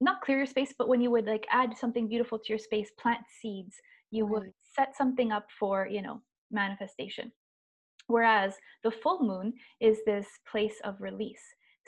not 0.01 0.21
clear 0.21 0.39
your 0.39 0.47
space 0.47 0.75
but 0.77 0.89
when 0.89 1.01
you 1.01 1.11
would 1.11 1.27
like 1.27 1.47
add 1.51 1.77
something 1.79 2.09
beautiful 2.09 2.39
to 2.39 2.49
your 2.49 2.59
space 2.59 2.91
plant 3.01 3.21
seeds 3.41 3.77
you 4.11 4.25
right. 4.25 4.33
would 4.33 4.53
set 4.75 4.97
something 4.97 5.31
up 5.31 5.47
for 5.61 5.87
you 5.87 6.03
know 6.03 6.21
manifestation 6.51 7.31
whereas 8.13 8.53
the 8.85 8.91
full 8.91 9.21
moon 9.31 9.53
is 9.81 9.99
this 10.07 10.27
place 10.51 10.79
of 10.85 11.01
release. 11.01 11.45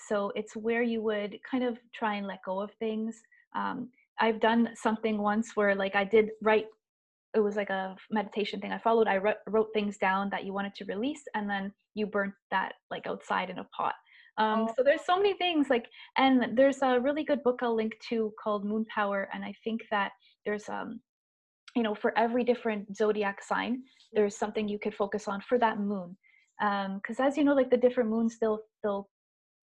So 0.09 0.33
it's 0.35 0.57
where 0.57 0.83
you 0.83 1.01
would 1.03 1.39
kind 1.49 1.65
of 1.65 1.79
try 1.95 2.15
and 2.15 2.27
let 2.27 2.41
go 2.45 2.61
of 2.61 2.71
things. 2.79 3.21
Um, 3.55 3.91
i've 4.21 4.41
done 4.41 4.63
something 4.87 5.17
once 5.19 5.57
where 5.57 5.75
like 5.75 5.97
i 5.97 6.05
did 6.05 6.27
write 6.41 6.67
it 7.35 7.41
was 7.41 7.57
like 7.57 7.71
a 7.71 7.97
meditation 8.11 8.61
thing. 8.61 8.73
I 8.73 8.79
followed 8.79 9.09
i 9.09 9.17
wrote, 9.17 9.43
wrote 9.49 9.71
things 9.75 9.97
down 9.99 10.31
that 10.31 10.45
you 10.45 10.53
wanted 10.53 10.75
to 10.77 10.85
release 10.85 11.23
and 11.35 11.51
then 11.51 11.73
you 11.95 12.07
burnt 12.07 12.35
that 12.51 12.73
like 12.91 13.07
outside 13.07 13.51
in 13.51 13.59
a 13.59 13.67
pot. 13.77 13.95
Um, 14.39 14.67
oh. 14.69 14.75
So 14.77 14.83
there's 14.85 15.05
so 15.05 15.17
many 15.17 15.35
things 15.35 15.69
like, 15.71 15.87
and 16.17 16.57
there's 16.57 16.83
a 16.83 17.01
really 17.01 17.25
good 17.25 17.43
book 17.43 17.61
I'll 17.63 17.75
link 17.75 17.95
to 18.09 18.33
called 18.43 18.65
Moon 18.65 18.85
Power, 18.93 19.29
and 19.33 19.45
I 19.45 19.55
think 19.63 19.83
that 19.91 20.11
there's 20.45 20.69
um, 20.69 21.01
you 21.75 21.83
know, 21.83 21.95
for 21.95 22.17
every 22.17 22.45
different 22.45 22.97
zodiac 22.97 23.43
sign, 23.43 23.83
there's 24.13 24.37
something 24.37 24.69
you 24.69 24.79
could 24.79 24.95
focus 24.95 25.29
on 25.29 25.41
for 25.41 25.59
that 25.59 25.79
moon. 25.79 26.17
Um 26.63 27.01
because 27.03 27.19
um, 27.19 27.27
as 27.27 27.37
you 27.37 27.45
know 27.45 27.55
like 27.55 27.71
the 27.71 27.77
different 27.77 28.11
moons 28.11 28.39
they'll 28.41 28.61
they'll 28.83 29.09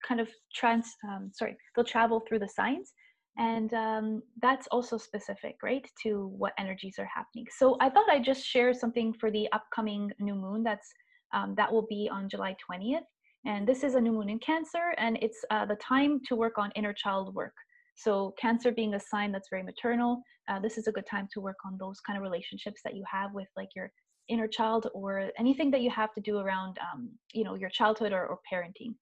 kind 0.06 0.20
of 0.20 0.30
trans 0.54 0.88
um, 1.08 1.32
sorry 1.34 1.56
they'll 1.76 1.86
travel 1.86 2.20
through 2.28 2.40
the 2.40 2.50
signs. 2.50 2.94
And 3.38 3.74
um, 3.74 4.22
that's 4.42 4.68
also 4.68 4.98
specific 4.98 5.56
right 5.64 5.88
to 6.04 6.28
what 6.38 6.52
energies 6.58 6.96
are 7.00 7.10
happening. 7.16 7.46
So 7.58 7.78
i 7.80 7.90
thought 7.90 8.10
i'd 8.10 8.26
just 8.26 8.44
share 8.44 8.74
something 8.74 9.14
for 9.14 9.32
the 9.32 9.48
upcoming 9.54 10.12
new 10.20 10.36
moon 10.36 10.64
that's 10.64 10.90
um, 11.34 11.56
that 11.56 11.72
will 11.72 11.88
be 11.88 12.10
on 12.12 12.28
july 12.28 12.54
20th 12.70 13.08
and 13.46 13.68
this 13.68 13.84
is 13.84 13.96
a 13.96 14.02
new 14.02 14.12
moon 14.12 14.30
in 14.30 14.40
cancer 14.40 14.94
and 14.98 15.18
it's 15.22 15.44
uh, 15.50 15.66
the 15.66 15.76
time 15.76 16.20
to 16.28 16.36
work 16.36 16.58
on 16.58 16.72
inner 16.76 16.94
child 16.94 17.34
work 17.34 17.54
so 18.02 18.34
cancer 18.40 18.72
being 18.72 18.94
a 18.94 19.00
sign 19.00 19.32
that's 19.32 19.50
very 19.50 19.64
maternal 19.64 20.22
uh, 20.50 20.60
this 20.60 20.78
is 20.78 20.88
a 20.88 20.92
good 20.92 21.06
time 21.10 21.28
to 21.32 21.42
work 21.42 21.58
on 21.66 21.78
those 21.80 22.00
kind 22.02 22.18
of 22.18 22.24
relationships 22.24 22.82
that 22.84 22.96
you 22.96 23.04
have 23.12 23.34
with 23.34 23.48
like 23.56 23.70
your 23.76 23.92
inner 24.30 24.48
child 24.48 24.88
or 24.94 25.30
anything 25.38 25.72
that 25.72 25.82
you 25.82 25.90
have 25.90 26.14
to 26.14 26.22
do 26.22 26.38
around 26.38 26.78
um, 26.94 27.10
you 27.34 27.44
know 27.44 27.56
your 27.56 27.70
childhood 27.70 28.14
or, 28.14 28.26
or 28.28 28.40
parenting 28.52 28.94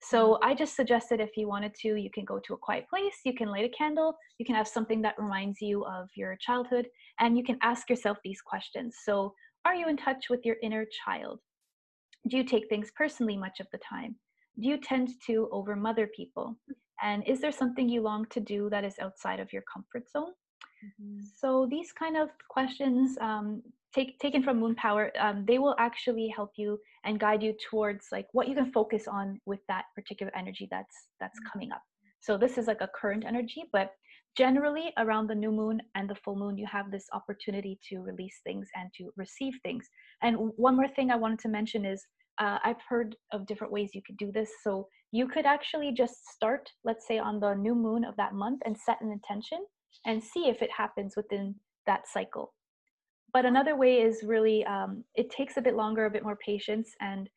so 0.00 0.34
mm-hmm. 0.34 0.44
I 0.44 0.54
just 0.54 0.76
suggested 0.76 1.20
if 1.20 1.36
you 1.36 1.48
wanted 1.48 1.74
to, 1.82 1.96
you 1.96 2.10
can 2.10 2.24
go 2.24 2.38
to 2.46 2.54
a 2.54 2.58
quiet 2.58 2.88
place, 2.88 3.16
you 3.24 3.34
can 3.34 3.48
light 3.48 3.64
a 3.64 3.76
candle, 3.76 4.16
you 4.38 4.46
can 4.46 4.54
have 4.54 4.68
something 4.68 5.02
that 5.02 5.18
reminds 5.18 5.60
you 5.60 5.84
of 5.84 6.08
your 6.14 6.36
childhood, 6.40 6.86
and 7.20 7.36
you 7.36 7.44
can 7.44 7.58
ask 7.62 7.90
yourself 7.90 8.18
these 8.22 8.40
questions. 8.40 8.96
So, 9.04 9.34
are 9.64 9.74
you 9.74 9.88
in 9.88 9.96
touch 9.96 10.26
with 10.30 10.44
your 10.44 10.56
inner 10.62 10.86
child? 11.04 11.40
Do 12.28 12.36
you 12.36 12.44
take 12.44 12.68
things 12.68 12.90
personally 12.96 13.36
much 13.36 13.60
of 13.60 13.66
the 13.72 13.78
time? 13.78 14.14
Do 14.60 14.68
you 14.68 14.78
tend 14.78 15.10
to 15.26 15.48
overmother 15.52 16.08
people? 16.14 16.56
And 17.02 17.26
is 17.26 17.40
there 17.40 17.52
something 17.52 17.88
you 17.88 18.00
long 18.02 18.26
to 18.30 18.40
do 18.40 18.68
that 18.70 18.84
is 18.84 18.94
outside 19.00 19.40
of 19.40 19.52
your 19.52 19.62
comfort 19.72 20.10
zone? 20.10 20.32
Mm-hmm. 20.84 21.20
So 21.36 21.66
these 21.70 21.92
kind 21.92 22.16
of 22.16 22.28
questions, 22.48 23.16
um, 23.20 23.62
take, 23.94 24.18
taken 24.18 24.42
from 24.42 24.60
Moon 24.60 24.74
Power, 24.74 25.12
um, 25.18 25.44
they 25.46 25.58
will 25.58 25.74
actually 25.78 26.28
help 26.34 26.52
you 26.56 26.78
and 27.04 27.18
guide 27.18 27.42
you 27.42 27.54
towards 27.70 28.06
like 28.12 28.26
what 28.32 28.48
you 28.48 28.54
can 28.54 28.72
focus 28.72 29.06
on 29.08 29.40
with 29.46 29.60
that 29.68 29.84
particular 29.94 30.32
energy 30.36 30.68
that's 30.70 30.96
that's 31.20 31.38
mm-hmm. 31.38 31.52
coming 31.52 31.72
up. 31.72 31.82
So 32.20 32.36
this 32.36 32.58
is 32.58 32.66
like 32.66 32.80
a 32.80 32.90
current 32.94 33.24
energy, 33.24 33.64
but 33.72 33.92
generally 34.36 34.92
around 34.98 35.28
the 35.28 35.34
new 35.34 35.50
moon 35.50 35.80
and 35.94 36.08
the 36.08 36.14
full 36.14 36.36
moon, 36.36 36.56
you 36.58 36.66
have 36.66 36.90
this 36.90 37.06
opportunity 37.12 37.78
to 37.88 38.00
release 38.00 38.40
things 38.44 38.68
and 38.76 38.88
to 38.96 39.10
receive 39.16 39.54
things. 39.62 39.88
And 40.22 40.36
one 40.56 40.76
more 40.76 40.88
thing 40.88 41.10
I 41.10 41.16
wanted 41.16 41.40
to 41.40 41.48
mention 41.48 41.84
is 41.84 42.04
uh, 42.38 42.58
I've 42.64 42.80
heard 42.88 43.16
of 43.32 43.46
different 43.46 43.72
ways 43.72 43.90
you 43.94 44.02
could 44.06 44.16
do 44.16 44.30
this. 44.32 44.50
So 44.62 44.86
you 45.12 45.26
could 45.26 45.46
actually 45.46 45.92
just 45.92 46.28
start, 46.28 46.70
let's 46.84 47.06
say, 47.06 47.18
on 47.18 47.40
the 47.40 47.54
new 47.54 47.74
moon 47.74 48.04
of 48.04 48.16
that 48.16 48.34
month 48.34 48.60
and 48.64 48.76
set 48.76 49.00
an 49.00 49.10
intention 49.10 49.64
and 50.06 50.22
see 50.22 50.48
if 50.48 50.62
it 50.62 50.70
happens 50.76 51.14
within 51.16 51.54
that 51.86 52.06
cycle. 52.06 52.52
But 53.32 53.44
another 53.44 53.76
way 53.76 54.00
is 54.00 54.22
really, 54.22 54.64
um, 54.64 55.04
it 55.14 55.30
takes 55.30 55.56
a 55.56 55.62
bit 55.62 55.76
longer, 55.76 56.06
a 56.06 56.10
bit 56.10 56.22
more 56.22 56.38
patience, 56.44 56.90
and 57.00 57.28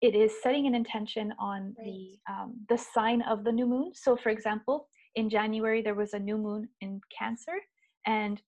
it 0.00 0.14
is 0.14 0.32
setting 0.42 0.66
an 0.66 0.74
intention 0.74 1.32
on 1.38 1.74
right. 1.78 1.86
the 1.86 2.32
um, 2.32 2.54
the 2.68 2.76
sign 2.76 3.22
of 3.22 3.44
the 3.44 3.52
new 3.52 3.66
moon. 3.66 3.92
So, 3.94 4.16
for 4.16 4.30
example, 4.30 4.88
in 5.14 5.30
January 5.30 5.82
there 5.82 5.94
was 5.94 6.12
a 6.12 6.18
new 6.18 6.36
moon 6.36 6.68
in 6.80 7.00
Cancer, 7.16 7.58
and 8.06 8.40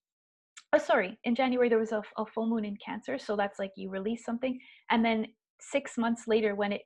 oh, 0.73 0.77
sorry, 0.77 1.17
in 1.23 1.33
January 1.33 1.69
there 1.69 1.79
was 1.79 1.93
a, 1.93 2.01
a 2.17 2.25
full 2.25 2.47
moon 2.47 2.65
in 2.65 2.77
Cancer. 2.83 3.17
So 3.17 3.35
that's 3.35 3.59
like 3.59 3.71
you 3.75 3.89
release 3.89 4.23
something, 4.23 4.59
and 4.91 5.03
then 5.03 5.27
six 5.59 5.97
months 5.97 6.23
later 6.27 6.53
when 6.53 6.71
it 6.71 6.81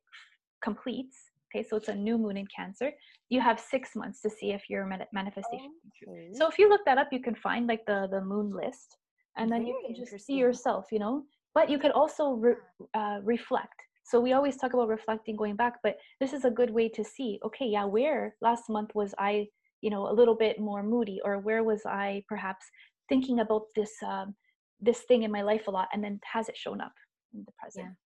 completes, 0.64 1.18
okay, 1.54 1.66
so 1.68 1.78
it's 1.78 1.88
a 1.90 1.96
new 1.96 2.18
moon 2.18 2.38
in 2.38 2.48
Cancer, 2.56 2.92
you 3.30 3.42
have 3.42 3.60
six 3.60 3.96
months 3.96 4.22
to 4.22 4.30
see 4.30 4.52
if 4.52 4.70
your 4.70 4.86
manifestation 5.14 5.72
okay. 6.04 6.32
So 6.34 6.48
if 6.48 6.58
you 6.58 6.70
look 6.70 6.82
that 6.86 6.98
up, 6.98 7.10
you 7.12 7.22
can 7.22 7.36
find 7.36 7.68
like 7.68 7.86
the 7.86 8.08
the 8.12 8.22
moon 8.22 8.52
list, 8.52 8.98
and 9.38 9.52
then 9.52 9.62
Very 9.62 9.72
you 9.72 9.84
can 9.86 10.06
just 10.06 10.26
see 10.26 10.36
yourself, 10.36 10.86
you 10.92 11.00
know. 11.00 11.24
But 11.54 11.70
you 11.70 11.80
could 11.80 11.92
also 11.92 12.34
re- 12.34 12.64
uh, 12.94 13.20
reflect. 13.24 13.76
So 14.06 14.20
we 14.20 14.34
always 14.34 14.58
talk 14.58 14.74
about 14.74 14.88
reflecting, 14.88 15.36
going 15.36 15.56
back, 15.56 15.76
but 15.84 15.98
this 16.20 16.34
is 16.34 16.46
a 16.46 16.52
good 16.52 16.72
way 16.72 16.90
to 16.90 17.04
see. 17.04 17.40
Okay, 17.46 17.66
yeah, 17.66 17.86
where 17.86 18.36
last 18.42 18.70
month 18.70 18.92
was 18.96 19.14
I, 19.18 19.48
you 19.82 19.90
know, 19.90 20.10
a 20.10 20.14
little 20.20 20.36
bit 20.36 20.60
more 20.60 20.84
moody, 20.84 21.20
or 21.24 21.40
where 21.40 21.64
was 21.64 21.82
I 21.86 22.24
perhaps 22.28 22.66
thinking 23.10 23.40
about 23.40 23.64
this 23.76 23.92
um, 24.06 24.36
this 24.80 25.02
thing 25.08 25.24
in 25.24 25.32
my 25.32 25.44
life 25.44 25.68
a 25.68 25.72
lot, 25.72 25.88
and 25.94 26.04
then 26.04 26.20
has 26.24 26.50
it 26.50 26.58
shown 26.58 26.82
up 26.82 26.94
in 27.34 27.44
the 27.46 27.54
present? 27.62 27.88
Yeah. 27.88 28.01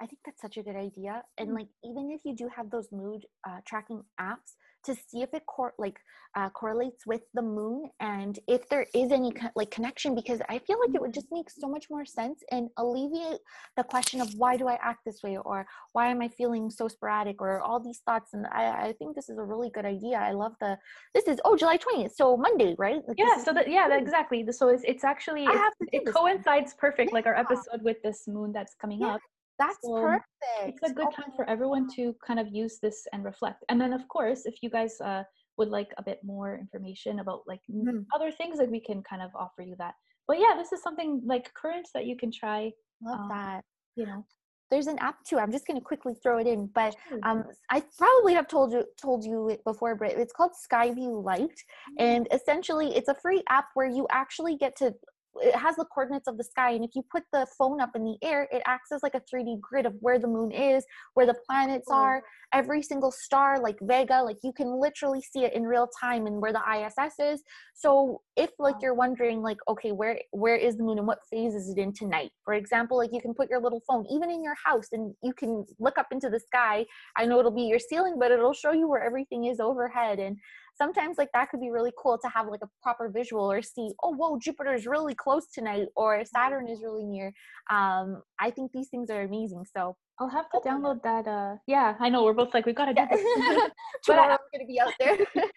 I 0.00 0.06
think 0.06 0.20
that's 0.24 0.40
such 0.40 0.56
a 0.56 0.62
good 0.62 0.76
idea. 0.76 1.22
And 1.38 1.50
mm. 1.50 1.54
like, 1.54 1.68
even 1.84 2.10
if 2.10 2.20
you 2.24 2.34
do 2.36 2.48
have 2.54 2.70
those 2.70 2.88
mood 2.92 3.26
uh, 3.48 3.58
tracking 3.66 4.02
apps, 4.20 4.54
to 4.84 4.94
see 4.94 5.22
if 5.22 5.34
it 5.34 5.44
cor- 5.46 5.74
like 5.78 5.98
uh, 6.36 6.48
correlates 6.50 7.06
with 7.06 7.22
the 7.34 7.42
moon 7.42 7.90
and 8.00 8.38
if 8.46 8.68
there 8.68 8.86
is 8.94 9.10
any 9.10 9.32
co- 9.32 9.50
like 9.56 9.70
connection, 9.70 10.14
because 10.14 10.40
I 10.48 10.58
feel 10.58 10.78
like 10.78 10.94
it 10.94 11.00
would 11.00 11.10
mm. 11.10 11.14
just 11.14 11.26
make 11.30 11.50
so 11.50 11.68
much 11.68 11.86
more 11.90 12.04
sense 12.04 12.42
and 12.50 12.68
alleviate 12.76 13.40
the 13.76 13.82
question 13.82 14.20
of 14.20 14.32
why 14.36 14.56
do 14.56 14.68
I 14.68 14.78
act 14.82 15.00
this 15.04 15.22
way 15.22 15.36
or 15.36 15.66
why 15.92 16.08
am 16.08 16.22
I 16.22 16.28
feeling 16.28 16.70
so 16.70 16.86
sporadic 16.88 17.40
or 17.40 17.60
all 17.60 17.80
these 17.80 18.00
thoughts. 18.06 18.34
And 18.34 18.46
I, 18.52 18.88
I 18.88 18.94
think 18.98 19.14
this 19.14 19.28
is 19.28 19.38
a 19.38 19.42
really 19.42 19.70
good 19.70 19.84
idea. 19.84 20.18
I 20.18 20.32
love 20.32 20.52
the. 20.60 20.78
This 21.14 21.24
is 21.24 21.40
oh 21.44 21.56
July 21.56 21.76
twentieth, 21.76 22.14
so 22.14 22.36
Monday, 22.36 22.74
right? 22.78 23.00
Like 23.06 23.18
yeah. 23.18 23.42
So 23.42 23.52
that 23.52 23.70
yeah, 23.70 23.88
that, 23.88 24.00
exactly. 24.00 24.46
So 24.52 24.68
it's 24.68 24.84
it's 24.84 25.04
actually 25.04 25.44
it's, 25.44 25.76
it 25.92 26.14
coincides 26.14 26.74
perfect, 26.74 27.10
yeah. 27.10 27.14
like 27.14 27.26
our 27.26 27.34
episode 27.34 27.82
with 27.82 27.96
this 28.02 28.28
moon 28.28 28.52
that's 28.52 28.74
coming 28.80 29.00
yeah. 29.00 29.14
up 29.14 29.20
that's 29.58 29.78
perfect. 29.82 30.24
It's 30.64 30.90
a 30.90 30.94
good 30.94 31.12
time 31.14 31.32
for 31.34 31.48
everyone 31.48 31.88
to 31.94 32.14
kind 32.24 32.38
of 32.38 32.48
use 32.48 32.78
this 32.80 33.06
and 33.12 33.24
reflect. 33.24 33.64
And 33.68 33.80
then, 33.80 33.92
of 33.92 34.06
course, 34.08 34.46
if 34.46 34.62
you 34.62 34.70
guys 34.70 35.00
uh, 35.00 35.24
would 35.56 35.68
like 35.68 35.92
a 35.98 36.02
bit 36.02 36.20
more 36.24 36.56
information 36.56 37.18
about 37.18 37.42
like 37.46 37.60
mm-hmm. 37.70 38.00
other 38.14 38.30
things, 38.30 38.58
like 38.58 38.70
we 38.70 38.80
can 38.80 39.02
kind 39.02 39.22
of 39.22 39.30
offer 39.34 39.62
you 39.62 39.74
that. 39.78 39.94
But 40.26 40.38
yeah, 40.38 40.54
this 40.56 40.72
is 40.72 40.82
something 40.82 41.22
like 41.24 41.52
current 41.54 41.88
that 41.94 42.06
you 42.06 42.16
can 42.16 42.30
try. 42.30 42.70
Love 43.02 43.20
um, 43.20 43.28
that. 43.28 43.64
You 43.96 44.06
know, 44.06 44.24
there's 44.70 44.86
an 44.86 44.98
app 44.98 45.16
too. 45.24 45.38
I'm 45.38 45.50
just 45.50 45.66
going 45.66 45.78
to 45.78 45.84
quickly 45.84 46.14
throw 46.22 46.38
it 46.38 46.46
in, 46.46 46.66
but 46.74 46.94
um, 47.22 47.44
I 47.70 47.82
probably 47.96 48.34
have 48.34 48.46
told 48.48 48.72
you 48.72 48.84
told 49.00 49.24
you 49.24 49.48
it 49.48 49.64
before, 49.64 49.94
but 49.96 50.12
it's 50.12 50.32
called 50.32 50.52
SkyView 50.52 51.24
Lite, 51.24 51.40
mm-hmm. 51.40 51.94
and 51.98 52.28
essentially 52.32 52.94
it's 52.96 53.08
a 53.08 53.14
free 53.14 53.42
app 53.48 53.66
where 53.74 53.88
you 53.88 54.06
actually 54.10 54.56
get 54.56 54.76
to 54.76 54.94
it 55.40 55.54
has 55.54 55.76
the 55.76 55.84
coordinates 55.84 56.28
of 56.28 56.36
the 56.36 56.44
sky 56.44 56.70
and 56.70 56.84
if 56.84 56.90
you 56.94 57.02
put 57.10 57.22
the 57.32 57.46
phone 57.56 57.80
up 57.80 57.90
in 57.94 58.04
the 58.04 58.16
air 58.22 58.48
it 58.52 58.62
acts 58.66 58.92
as 58.92 59.02
like 59.02 59.14
a 59.14 59.22
3d 59.32 59.60
grid 59.60 59.86
of 59.86 59.94
where 60.00 60.18
the 60.18 60.26
moon 60.26 60.50
is 60.52 60.84
where 61.14 61.26
the 61.26 61.34
planets 61.48 61.88
oh. 61.90 61.94
are. 61.94 62.22
Every 62.52 62.82
single 62.82 63.10
star 63.10 63.60
like 63.60 63.76
vega 63.82 64.22
like 64.22 64.38
you 64.42 64.52
can 64.52 64.80
literally 64.80 65.20
see 65.20 65.44
it 65.44 65.52
in 65.52 65.64
real 65.64 65.88
time 66.00 66.26
and 66.26 66.40
where 66.40 66.52
the 66.52 66.60
iss 66.60 67.14
is. 67.18 67.42
So 67.74 68.22
if 68.36 68.50
like 68.58 68.76
you're 68.80 68.94
wondering 68.94 69.42
like 69.42 69.58
okay 69.68 69.92
where 69.92 70.18
where 70.30 70.56
is 70.56 70.76
the 70.76 70.82
moon 70.82 70.98
and 70.98 71.06
what 71.06 71.18
phase 71.30 71.54
is 71.54 71.68
it 71.68 71.78
in 71.78 71.92
tonight? 71.92 72.30
For 72.44 72.54
example 72.54 72.96
like 72.96 73.10
you 73.12 73.20
can 73.20 73.34
put 73.34 73.50
your 73.50 73.60
little 73.60 73.82
phone 73.86 74.06
even 74.10 74.30
in 74.30 74.42
your 74.42 74.56
house 74.64 74.88
and 74.92 75.14
you 75.22 75.32
can 75.32 75.64
look 75.78 75.98
up 75.98 76.08
into 76.10 76.30
the 76.30 76.40
sky. 76.40 76.86
I 77.16 77.26
know 77.26 77.38
it'll 77.38 77.50
be 77.50 77.62
your 77.62 77.78
ceiling 77.78 78.16
but 78.18 78.30
it'll 78.30 78.54
show 78.54 78.72
you 78.72 78.88
where 78.88 79.02
everything 79.02 79.44
is 79.44 79.60
overhead 79.60 80.18
and 80.18 80.36
sometimes 80.78 81.18
like 81.18 81.28
that 81.34 81.50
could 81.50 81.60
be 81.60 81.70
really 81.70 81.92
cool 82.00 82.16
to 82.16 82.28
have 82.28 82.46
like 82.46 82.60
a 82.62 82.68
proper 82.82 83.08
visual 83.08 83.50
or 83.50 83.60
see 83.60 83.90
oh 84.02 84.14
whoa 84.14 84.38
jupiter 84.38 84.72
is 84.74 84.86
really 84.86 85.14
close 85.14 85.46
tonight 85.52 85.88
or 85.96 86.24
saturn 86.24 86.68
is 86.68 86.80
really 86.82 87.04
near. 87.04 87.32
Um 87.70 88.22
i 88.38 88.50
think 88.50 88.72
these 88.72 88.88
things 88.88 89.10
are 89.10 89.22
amazing 89.22 89.64
so 89.76 89.96
i'll 90.18 90.28
have 90.28 90.48
to 90.50 90.60
download 90.64 91.02
that 91.02 91.26
uh 91.26 91.56
yeah 91.66 91.94
i 92.00 92.08
know 92.08 92.24
we're 92.24 92.32
both 92.32 92.54
like 92.54 92.66
we 92.66 92.72
gotta 92.72 92.94
do 92.94 93.04
this. 93.10 93.20
But 94.06 94.18
i'm 94.18 94.38
gonna 94.52 94.66
be 94.66 94.80
out 94.80 94.94
there. 94.98 95.18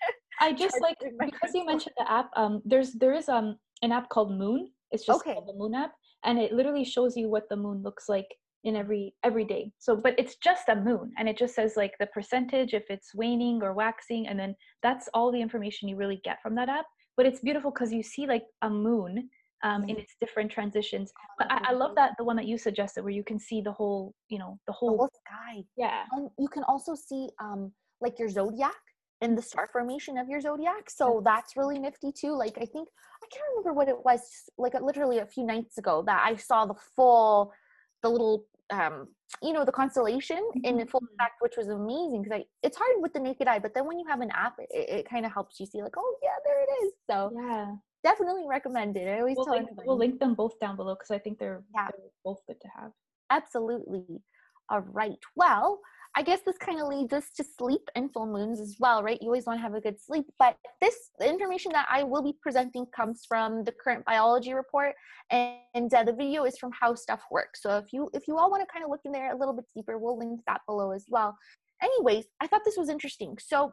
I 0.42 0.54
just 0.54 0.82
like 0.82 0.98
because 1.00 1.54
you 1.54 1.66
mentioned 1.66 1.96
the 1.98 2.12
app 2.12 2.32
um 2.36 2.62
there's 2.66 2.94
there 2.94 3.14
is 3.14 3.30
um 3.30 3.58
an 3.84 3.92
app 3.92 4.10
called 4.10 4.32
moon 4.36 4.72
it's 4.92 5.06
just 5.06 5.22
okay. 5.22 5.34
called 5.34 5.48
the 5.48 5.54
moon 5.54 5.76
app 5.76 5.94
and 6.24 6.40
it 6.40 6.52
literally 6.52 6.84
shows 6.84 7.16
you 7.16 7.30
what 7.30 7.48
the 7.50 7.56
moon 7.56 7.84
looks 7.84 8.10
like 8.10 8.28
in 8.64 8.76
every 8.76 9.14
every 9.24 9.46
day. 9.46 9.72
So 9.80 9.96
but 9.96 10.16
it's 10.18 10.36
just 10.36 10.70
a 10.70 10.76
moon 10.76 11.12
and 11.18 11.28
it 11.28 11.38
just 11.38 11.56
says 11.56 11.74
like 11.76 11.94
the 12.00 12.08
percentage 12.08 12.74
if 12.74 12.84
it's 12.90 13.14
waning 13.14 13.62
or 13.64 13.74
waxing 13.74 14.28
and 14.28 14.40
then 14.40 14.56
that's 14.84 15.10
all 15.14 15.32
the 15.32 15.42
information 15.42 15.90
you 15.90 15.96
really 15.96 16.22
get 16.24 16.42
from 16.42 16.56
that 16.56 16.70
app. 16.70 16.86
But 17.18 17.26
it's 17.26 17.40
beautiful 17.40 17.72
because 17.72 17.92
you 17.92 18.04
see 18.04 18.26
like 18.26 18.44
a 18.62 18.70
moon 18.70 19.30
um, 19.64 19.84
in 19.88 19.98
its 19.98 20.16
different 20.20 20.52
transitions. 20.52 21.12
But 21.38 21.52
I, 21.52 21.70
I, 21.70 21.72
love 21.74 21.94
that 21.96 22.14
the 22.18 22.24
one 22.24 22.36
that 22.38 22.48
you 22.48 22.58
suggested 22.58 23.04
where 23.04 23.14
you 23.14 23.24
can 23.24 23.40
see 23.40 23.62
the 23.62 23.72
whole 23.72 24.16
you 24.30 24.40
know 24.40 24.60
the 24.68 24.74
whole, 24.74 24.92
the 24.92 24.98
whole 24.98 25.10
sky. 25.26 25.64
Yeah. 25.78 26.04
And 26.14 26.30
you 26.40 26.48
can 26.48 26.64
also 26.64 26.96
see 26.96 27.30
um 27.42 27.72
like 28.00 28.18
your 28.18 28.30
zodiac 28.30 28.74
and 29.22 29.38
the 29.38 29.42
star 29.42 29.70
formation 29.72 30.18
of 30.18 30.28
your 30.28 30.42
zodiac. 30.42 30.90
So 30.90 31.22
that's 31.24 31.56
really 31.56 31.78
nifty 31.78 32.12
too. 32.12 32.36
Like 32.36 32.58
i 32.58 32.66
think 32.66 32.88
i 33.24 33.28
can't 33.32 33.44
remember 33.52 33.74
what 33.74 33.88
it 33.88 34.04
was 34.04 34.22
like 34.58 34.74
literally 34.82 35.20
a 35.20 35.26
few 35.26 35.46
nights 35.46 35.78
ago 35.78 36.04
that 36.08 36.24
i 36.26 36.36
saw 36.36 36.66
the 36.66 36.74
full 36.96 37.54
the 38.02 38.10
little 38.10 38.46
um, 38.72 39.08
you 39.42 39.54
know 39.54 39.64
the 39.66 39.72
constellation 39.72 40.38
mm-hmm. 40.56 40.80
in 40.80 40.88
full 40.88 41.02
effect 41.14 41.36
which 41.40 41.56
was 41.58 41.68
amazing 41.68 42.24
because 42.24 42.42
it's 42.64 42.78
hard 42.78 42.96
with 43.00 43.14
the 43.14 43.20
naked 43.20 43.48
eye 43.48 43.60
but 43.60 43.74
then 43.74 43.86
when 43.86 44.00
you 44.00 44.06
have 44.08 44.22
an 44.22 44.32
app 44.32 44.56
it, 44.60 44.70
it 44.72 45.10
kind 45.10 45.26
of 45.26 45.32
helps 45.32 45.60
you 45.60 45.66
see 45.66 45.82
like 45.82 45.96
oh 45.98 46.16
yeah 46.22 46.30
there 46.46 46.62
it 46.62 46.86
is. 46.86 46.92
So 47.10 47.32
yeah. 47.36 47.76
definitely 48.04 48.46
recommend 48.48 48.98
it. 48.98 49.08
I 49.08 49.20
always 49.20 49.36
we'll 49.38 49.46
tell 49.46 49.56
link, 49.56 49.70
we'll 49.86 49.98
link 49.98 50.20
them 50.20 50.34
both 50.34 50.60
down 50.60 50.76
below 50.76 50.96
because 50.96 51.12
i 51.12 51.18
think 51.18 51.40
they're, 51.40 51.64
yeah. 51.74 51.88
they're 51.92 52.08
both 52.24 52.40
good 52.48 52.60
to 52.62 52.68
have. 52.80 52.92
Absolutely. 53.30 54.22
All 54.70 54.82
right. 54.82 55.20
Well 55.36 55.80
I 56.16 56.24
guess 56.24 56.42
this 56.46 56.58
kind 56.58 56.82
of 56.82 56.88
leads 56.88 57.14
us 57.14 57.30
to 57.38 57.44
sleep 57.44 57.90
and 57.96 58.12
full 58.12 58.26
moons 58.26 58.60
as 58.60 58.76
well, 58.80 59.02
right? 59.02 59.22
You 59.22 59.28
always 59.28 59.46
want 59.46 59.60
to 59.60 59.62
have 59.62 59.76
a 59.76 59.82
good 59.82 60.00
sleep. 60.00 60.26
But 60.38 60.58
this 60.82 60.96
information 61.24 61.72
that 61.72 61.88
I 61.90 62.04
will 62.04 62.22
be 62.22 62.36
presenting 62.42 62.86
comes 62.88 63.24
from 63.26 63.64
the 63.64 63.72
current 63.72 64.04
biology 64.04 64.54
report, 64.54 64.94
and, 65.30 65.56
and 65.74 65.94
uh, 65.94 66.04
the 66.04 66.14
video 66.14 66.44
is 66.44 66.58
from 66.58 66.72
How 66.78 66.96
Stuff 66.96 67.22
Works. 67.32 67.62
So 67.62 67.78
if 67.78 67.94
you 67.94 68.10
if 68.14 68.28
you 68.28 68.38
all 68.38 68.52
want 68.52 68.62
to 68.62 68.72
kind 68.72 68.84
of 68.84 68.92
look 68.92 69.02
in 69.06 69.14
there 69.14 69.34
a 69.34 69.38
little 69.38 69.54
bit 69.54 69.66
deeper, 69.74 69.98
we'll 69.98 70.18
link 70.18 70.42
that 70.48 70.62
below 70.68 70.92
as 70.92 71.06
well. 71.08 71.38
Anyways, 71.82 72.26
I 72.42 72.48
thought 72.48 72.62
this 72.66 72.78
was 72.78 72.90
interesting. 72.90 73.38
So 73.40 73.72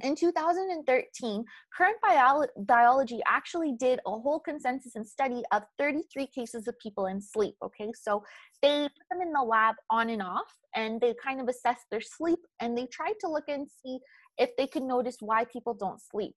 in 0.00 0.14
2013, 0.14 1.44
current 1.76 1.96
bio- 2.02 2.46
biology 2.64 3.20
actually 3.26 3.72
did 3.72 4.00
a 4.06 4.10
whole 4.10 4.38
consensus 4.38 4.94
and 4.94 5.06
study 5.06 5.42
of 5.52 5.62
33 5.78 6.26
cases 6.28 6.68
of 6.68 6.78
people 6.78 7.06
in 7.06 7.20
sleep. 7.20 7.54
Okay, 7.62 7.90
so 7.94 8.22
they 8.62 8.82
put 8.82 9.08
them 9.10 9.22
in 9.22 9.32
the 9.32 9.42
lab 9.42 9.74
on 9.90 10.10
and 10.10 10.22
off, 10.22 10.52
and 10.74 11.00
they 11.00 11.14
kind 11.22 11.40
of 11.40 11.48
assessed 11.48 11.86
their 11.90 12.00
sleep, 12.00 12.38
and 12.60 12.76
they 12.76 12.86
tried 12.86 13.14
to 13.20 13.28
look 13.28 13.44
and 13.48 13.66
see 13.84 13.98
if 14.38 14.50
they 14.56 14.66
could 14.66 14.84
notice 14.84 15.16
why 15.20 15.44
people 15.44 15.74
don't 15.74 16.00
sleep. 16.00 16.34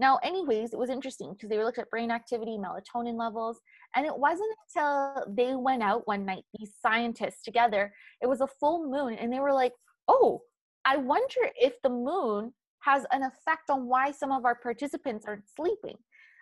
Now, 0.00 0.18
anyways, 0.22 0.72
it 0.72 0.78
was 0.78 0.90
interesting 0.90 1.32
because 1.32 1.48
they 1.48 1.62
looked 1.62 1.78
at 1.78 1.90
brain 1.90 2.10
activity, 2.10 2.56
melatonin 2.56 3.18
levels, 3.18 3.60
and 3.96 4.06
it 4.06 4.16
wasn't 4.16 4.54
until 4.74 5.24
they 5.28 5.54
went 5.56 5.82
out 5.82 6.06
one 6.06 6.24
night, 6.24 6.44
these 6.56 6.72
scientists 6.80 7.42
together, 7.42 7.92
it 8.22 8.28
was 8.28 8.40
a 8.40 8.46
full 8.46 8.88
moon, 8.88 9.14
and 9.14 9.32
they 9.32 9.40
were 9.40 9.52
like, 9.52 9.72
oh, 10.06 10.42
I 10.84 10.96
wonder 10.96 11.50
if 11.60 11.74
the 11.82 11.90
moon 11.90 12.52
has 12.80 13.04
an 13.12 13.22
effect 13.22 13.70
on 13.70 13.86
why 13.86 14.10
some 14.10 14.32
of 14.32 14.44
our 14.44 14.54
participants 14.54 15.24
aren't 15.26 15.48
sleeping. 15.48 15.96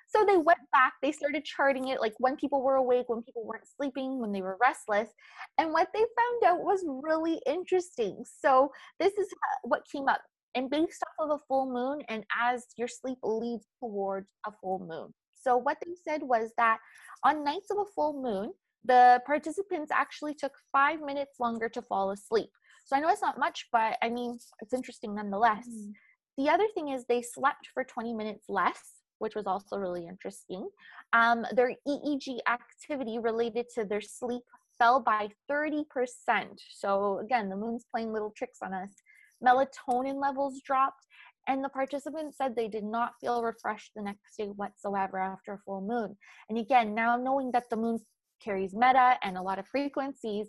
So 0.09 0.25
they 0.25 0.37
went 0.37 0.61
back, 0.72 0.94
they 1.03 1.11
started 1.11 1.44
charting 1.44 1.88
it 1.88 2.01
like 2.01 2.14
when 2.18 2.37
people 2.37 2.62
were 2.62 2.77
awake, 2.77 3.09
when 3.09 3.22
people 3.22 3.44
weren't 3.44 3.66
sleeping, 3.77 4.20
when 4.20 4.33
they 4.33 4.40
were 4.40 4.57
restless. 4.61 5.09
And 5.59 5.72
what 5.72 5.88
they 5.92 6.01
found 6.01 6.44
out 6.55 6.64
was 6.64 6.85
really 6.87 7.40
interesting. 7.46 8.22
So 8.40 8.70
this 9.01 9.14
is 9.14 9.29
what 9.62 9.83
came 9.90 10.09
up. 10.09 10.20
And 10.55 10.70
based 10.70 11.03
off 11.03 11.29
of 11.29 11.31
a 11.37 11.42
full 11.49 11.70
moon, 11.70 12.03
and 12.09 12.25
as 12.40 12.66
your 12.77 12.88
sleep 12.88 13.18
leads 13.22 13.66
towards 13.81 14.29
a 14.46 14.53
full 14.61 14.79
moon. 14.79 15.12
So 15.35 15.57
what 15.57 15.77
they 15.85 15.92
said 16.09 16.22
was 16.22 16.51
that 16.57 16.79
on 17.25 17.44
nights 17.44 17.70
of 17.70 17.79
a 17.79 17.90
full 17.94 18.22
moon, 18.22 18.53
the 18.85 19.20
participants 19.27 19.90
actually 19.92 20.35
took 20.35 20.53
five 20.72 21.01
minutes 21.01 21.35
longer 21.40 21.68
to 21.68 21.83
fall 21.83 22.11
asleep. 22.12 22.49
So 22.87 22.96
I 22.96 23.01
know 23.01 23.09
it's 23.09 23.22
not 23.22 23.38
much, 23.38 23.66
but 23.72 23.99
I 24.03 24.09
mean, 24.09 24.38
it's 24.61 24.72
interesting 24.72 25.14
nonetheless. 25.14 25.66
Mm. 25.68 25.92
The 26.37 26.49
other 26.51 26.66
thing 26.75 26.88
is 26.88 27.05
they 27.05 27.22
slept 27.22 27.68
for 27.72 27.85
20 27.85 28.12
minutes 28.12 28.46
less, 28.49 28.81
which 29.18 29.35
was 29.35 29.46
also 29.46 29.77
really 29.77 30.07
interesting. 30.07 30.68
Um, 31.12 31.46
their 31.53 31.72
EEG 31.88 32.38
activity 32.49 33.18
related 33.18 33.66
to 33.75 33.85
their 33.85 34.01
sleep 34.01 34.42
fell 34.79 35.01
by 35.01 35.31
30%. 35.51 35.85
So 36.70 37.18
again, 37.20 37.49
the 37.49 37.57
moon's 37.57 37.87
playing 37.90 38.12
little 38.12 38.33
tricks 38.37 38.59
on 38.62 38.75
us. 38.75 38.90
Melatonin 39.44 40.20
levels 40.20 40.61
dropped, 40.64 41.07
and 41.49 41.62
the 41.62 41.68
participants 41.68 42.37
said 42.37 42.55
they 42.55 42.68
did 42.68 42.85
not 42.85 43.12
feel 43.20 43.42
refreshed 43.42 43.92
the 43.94 44.03
next 44.03 44.37
day 44.37 44.46
whatsoever 44.46 45.18
after 45.18 45.55
a 45.55 45.59
full 45.59 45.81
moon. 45.81 46.16
And 46.49 46.59
again, 46.59 46.94
now 46.94 47.16
knowing 47.16 47.51
that 47.53 47.70
the 47.70 47.77
moon 47.77 47.99
carries 48.42 48.75
meta 48.75 49.16
and 49.22 49.37
a 49.37 49.42
lot 49.42 49.59
of 49.59 49.66
frequencies, 49.66 50.49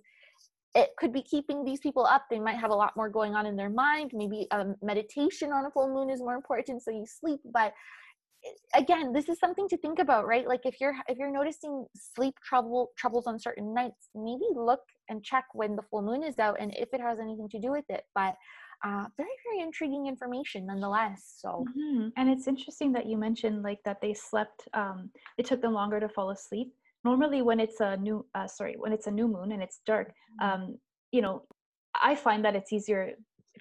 it 0.78 0.92
could 0.98 1.12
be 1.12 1.24
keeping 1.24 1.66
these 1.66 1.80
people 1.80 2.06
up. 2.06 2.26
They 2.30 2.40
might 2.40 2.58
have 2.58 2.70
a 2.70 2.76
lot 2.76 2.96
more 2.96 3.10
going 3.10 3.34
on 3.34 3.48
in 3.48 3.56
their 3.56 3.70
mind. 3.70 4.12
Maybe 4.13 4.48
um, 4.52 4.76
meditation 4.84 5.52
on 5.52 5.66
a 5.66 5.72
full 5.72 5.92
moon 5.92 6.12
is 6.12 6.20
more 6.20 6.36
important 6.36 6.84
so 6.84 6.92
you 6.92 7.06
sleep. 7.08 7.40
But 7.52 7.74
eh, 8.46 8.80
again 8.80 9.12
this 9.12 9.28
is 9.28 9.40
something 9.40 9.68
to 9.70 9.78
think 9.78 9.98
about 9.98 10.28
right? 10.28 10.48
Like 10.48 10.66
if 10.66 10.80
you're 10.80 10.96
if 11.08 11.18
you're 11.18 11.32
noticing 11.32 11.88
sleep 11.96 12.36
trouble 12.48 12.92
troubles 12.96 13.26
on 13.26 13.40
certain 13.40 13.74
nights 13.74 14.10
maybe 14.13 14.46
look 14.54 14.82
and 15.10 15.24
check 15.24 15.46
when 15.54 15.76
the 15.76 15.82
full 15.90 16.04
moon 16.04 16.22
is 16.22 16.38
out 16.38 16.58
and 16.60 16.72
if 16.78 16.90
it 16.94 17.02
has 17.02 17.18
anything 17.20 17.50
to 17.50 17.60
do 17.60 17.72
with 17.72 17.86
it. 17.90 18.04
But 18.13 18.36
uh, 18.86 19.06
very 19.18 19.38
very 19.50 19.63
intriguing 19.63 20.06
information 20.06 20.68
nonetheless 20.68 21.40
so. 21.42 21.66
Mm-hmm. 21.70 22.10
and 22.16 22.30
it's 22.30 22.48
interesting 22.48 22.92
that 22.92 23.08
you 23.08 23.18
mentioned 23.18 23.63
like 23.63 23.80
that 23.86 23.98
they 24.04 24.13
slept 24.13 24.68
um, 24.76 25.10
it 25.40 25.48
took 25.48 25.63
them 25.63 25.74
longer 25.74 26.00
to 26.00 26.08
fall 26.08 26.30
asleep 26.30 26.72
normally 27.10 27.41
when 27.50 27.60
it's 27.65 27.80
a 27.89 27.91
new 28.08 28.17
uh, 28.38 28.48
sorry 28.58 28.76
when 28.84 28.91
it's 28.96 29.08
a 29.12 29.15
new 29.20 29.28
moon 29.36 29.50
and 29.54 29.62
it's 29.65 29.80
dark 29.91 30.08
mm-hmm. 30.10 30.46
um, 30.46 30.62
you 31.15 31.22
know 31.26 31.36
i 32.10 32.13
find 32.26 32.41
that 32.46 32.56
it's 32.60 32.72
easier 32.78 33.04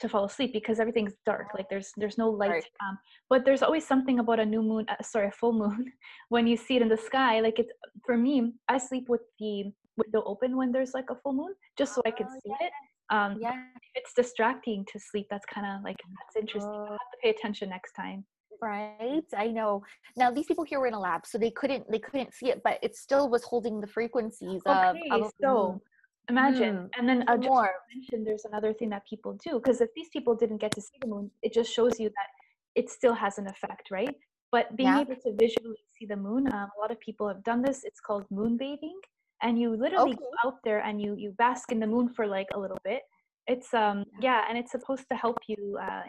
to 0.01 0.09
fall 0.13 0.25
asleep 0.31 0.53
because 0.59 0.79
everything's 0.83 1.17
dark 1.31 1.49
like 1.57 1.69
there's 1.73 1.91
there's 2.01 2.19
no 2.25 2.29
light 2.43 2.51
right. 2.51 2.71
um, 2.85 2.95
but 3.31 3.41
there's 3.45 3.63
always 3.67 3.87
something 3.93 4.19
about 4.25 4.39
a 4.45 4.49
new 4.55 4.63
moon 4.71 4.85
uh, 4.93 5.03
sorry 5.13 5.29
a 5.29 5.37
full 5.41 5.55
moon 5.63 5.81
when 6.35 6.45
you 6.51 6.57
see 6.65 6.77
it 6.79 6.83
in 6.87 6.91
the 6.95 7.03
sky 7.11 7.33
like 7.47 7.59
it's 7.63 7.73
for 8.07 8.17
me 8.27 8.35
i 8.75 8.77
sleep 8.89 9.07
with 9.09 9.25
the 9.41 9.55
window 10.01 10.23
open 10.33 10.51
when 10.61 10.71
there's 10.73 10.93
like 10.99 11.11
a 11.15 11.19
full 11.23 11.37
moon 11.41 11.53
just 11.79 11.95
so 11.95 12.03
i 12.11 12.13
can 12.19 12.27
oh, 12.29 12.39
see 12.41 12.53
yeah. 12.55 12.67
it 12.67 12.73
um 13.17 13.33
yeah 13.41 13.57
if 13.87 13.93
it's 14.01 14.13
distracting 14.23 14.85
to 14.93 14.99
sleep 15.09 15.27
that's 15.33 15.49
kind 15.55 15.67
of 15.67 15.77
like 15.89 16.01
that's 16.19 16.37
interesting 16.43 16.81
oh. 16.83 16.97
i 16.97 16.99
have 17.03 17.13
to 17.15 17.21
pay 17.23 17.31
attention 17.37 17.71
next 17.77 17.93
time 17.93 18.21
right? 18.63 19.25
I 19.37 19.49
know. 19.49 19.83
Now 20.17 20.31
these 20.31 20.47
people 20.47 20.65
here 20.65 20.81
were 20.81 20.87
in 20.87 20.95
a 20.95 21.01
lab 21.01 21.27
so 21.27 21.39
they 21.39 21.51
couldn't 21.51 21.91
they 21.91 21.99
couldn't 21.99 22.35
see 22.35 22.51
it 22.51 22.63
but 22.63 22.79
it 22.83 22.97
still 22.97 23.29
was 23.29 23.43
holding 23.45 23.81
the 23.81 23.87
frequencies 23.87 24.63
okay, 24.67 25.01
of, 25.11 25.23
of 25.23 25.33
so 25.41 25.81
imagine. 26.29 26.77
Mm, 26.77 26.89
and 26.99 27.09
then 27.09 27.25
uh, 27.29 27.37
more. 27.37 27.71
mention 27.95 28.25
there's 28.25 28.45
another 28.45 28.73
thing 28.73 28.91
that 28.91 29.07
people 29.09 29.39
do 29.45 29.55
because 29.55 29.81
if 29.81 29.91
these 29.95 30.09
people 30.13 30.35
didn't 30.35 30.59
get 30.59 30.73
to 30.73 30.81
see 30.81 30.97
the 31.01 31.07
moon 31.07 31.31
it 31.43 31.53
just 31.53 31.73
shows 31.73 31.99
you 32.01 32.09
that 32.09 32.29
it 32.75 32.91
still 32.91 33.15
has 33.15 33.39
an 33.39 33.47
effect 33.47 33.91
right? 33.91 34.15
But 34.53 34.77
being 34.77 34.89
yeah. 34.89 35.01
able 35.01 35.17
to 35.17 35.33
visually 35.35 35.83
see 35.99 36.07
the 36.07 36.17
moon 36.17 36.47
um, 36.53 36.69
a 36.77 36.81
lot 36.81 36.91
of 36.91 36.99
people 37.01 37.29
have 37.29 37.43
done 37.45 37.63
this. 37.63 37.85
It's 37.85 38.01
called 38.01 38.25
moon 38.31 38.57
bathing 38.57 38.99
and 39.43 39.59
you 39.59 39.77
literally 39.77 40.13
okay. 40.13 40.19
go 40.19 40.49
out 40.49 40.59
there 40.65 40.81
and 40.81 41.01
you 41.01 41.15
you 41.17 41.33
bask 41.33 41.73
in 41.73 41.81
the 41.81 41.87
moon 41.87 42.09
for 42.09 42.27
like 42.27 42.49
a 42.55 42.59
little 42.59 42.79
bit 42.85 43.03
it's 43.47 43.73
um 43.75 44.05
yeah 44.21 44.45
and 44.49 44.59
it's 44.59 44.73
supposed 44.73 45.05
to 45.11 45.17
help 45.17 45.39
you 45.47 45.79
uh, 45.81 46.03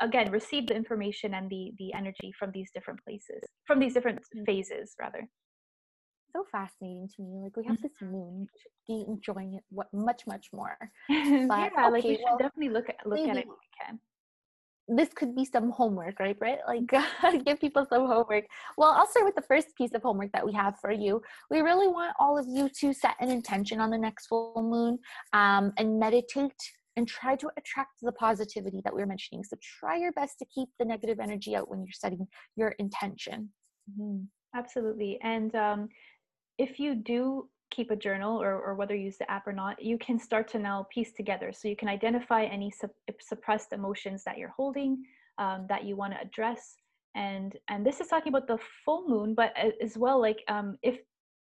again 0.00 0.30
receive 0.30 0.66
the 0.66 0.74
information 0.74 1.34
and 1.34 1.50
the 1.50 1.72
the 1.78 1.92
energy 1.92 2.32
from 2.38 2.50
these 2.52 2.70
different 2.74 2.98
places 3.04 3.42
from 3.66 3.78
these 3.78 3.94
different 3.94 4.18
mm. 4.36 4.46
phases 4.46 4.94
rather 5.00 5.26
so 6.32 6.44
fascinating 6.50 7.08
to 7.14 7.22
me 7.22 7.40
like 7.42 7.56
we 7.56 7.64
have 7.64 7.80
this 7.82 7.92
mm-hmm. 8.02 8.12
moon 8.12 8.46
be 8.86 9.04
enjoying 9.08 9.54
it 9.54 9.62
what 9.70 9.88
much 9.92 10.22
much 10.26 10.46
more 10.52 10.76
but, 11.08 11.14
yeah 11.18 11.68
okay, 11.72 11.90
like 11.90 12.04
we 12.04 12.16
should 12.16 12.24
well, 12.24 12.38
definitely 12.38 12.72
look 12.72 12.88
at 12.88 12.96
look 13.04 13.18
maybe, 13.18 13.30
at 13.30 13.36
it 13.38 13.46
when 13.46 13.56
we 13.56 13.86
can 13.86 13.98
this 14.90 15.10
could 15.14 15.36
be 15.36 15.44
some 15.44 15.70
homework, 15.70 16.18
right, 16.18 16.38
Britt? 16.38 16.60
Like 16.66 16.82
give 17.44 17.60
people 17.60 17.86
some 17.88 18.06
homework. 18.06 18.44
Well, 18.76 18.90
I'll 18.90 19.06
start 19.06 19.24
with 19.24 19.36
the 19.36 19.42
first 19.42 19.74
piece 19.76 19.94
of 19.94 20.02
homework 20.02 20.32
that 20.32 20.44
we 20.44 20.52
have 20.52 20.78
for 20.80 20.90
you. 20.90 21.22
We 21.50 21.60
really 21.60 21.86
want 21.86 22.14
all 22.18 22.36
of 22.36 22.46
you 22.48 22.68
to 22.80 22.92
set 22.92 23.14
an 23.20 23.30
intention 23.30 23.80
on 23.80 23.90
the 23.90 23.98
next 23.98 24.26
full 24.26 24.52
moon 24.56 24.98
um, 25.32 25.72
and 25.78 25.98
meditate 25.98 26.52
and 26.96 27.06
try 27.06 27.36
to 27.36 27.48
attract 27.56 27.92
the 28.02 28.12
positivity 28.12 28.80
that 28.84 28.94
we 28.94 29.00
were 29.00 29.06
mentioning. 29.06 29.44
So 29.44 29.56
try 29.78 29.96
your 29.96 30.12
best 30.12 30.38
to 30.40 30.44
keep 30.52 30.68
the 30.78 30.84
negative 30.84 31.20
energy 31.20 31.54
out 31.54 31.70
when 31.70 31.80
you're 31.80 31.92
setting 31.92 32.26
your 32.56 32.70
intention. 32.78 33.50
Mm-hmm. 33.90 34.24
Absolutely. 34.56 35.18
And 35.22 35.54
um, 35.54 35.88
if 36.58 36.80
you 36.80 36.96
do 36.96 37.48
keep 37.70 37.90
a 37.90 37.96
journal 37.96 38.40
or, 38.40 38.60
or 38.60 38.74
whether 38.74 38.94
you 38.94 39.04
use 39.04 39.18
the 39.18 39.30
app 39.30 39.46
or 39.46 39.52
not, 39.52 39.82
you 39.82 39.98
can 39.98 40.18
start 40.18 40.48
to 40.48 40.58
now 40.58 40.86
piece 40.92 41.12
together. 41.12 41.52
So 41.52 41.68
you 41.68 41.76
can 41.76 41.88
identify 41.88 42.44
any 42.44 42.70
sup- 42.70 42.90
suppressed 43.20 43.72
emotions 43.72 44.22
that 44.24 44.38
you're 44.38 44.54
holding 44.56 45.02
um, 45.38 45.66
that 45.68 45.84
you 45.84 45.96
want 45.96 46.12
to 46.12 46.20
address. 46.20 46.76
And 47.16 47.56
and 47.68 47.84
this 47.84 48.00
is 48.00 48.06
talking 48.06 48.32
about 48.32 48.46
the 48.46 48.58
full 48.84 49.08
moon, 49.08 49.34
but 49.34 49.52
as 49.82 49.98
well, 49.98 50.20
like 50.20 50.38
um, 50.48 50.78
if 50.82 50.98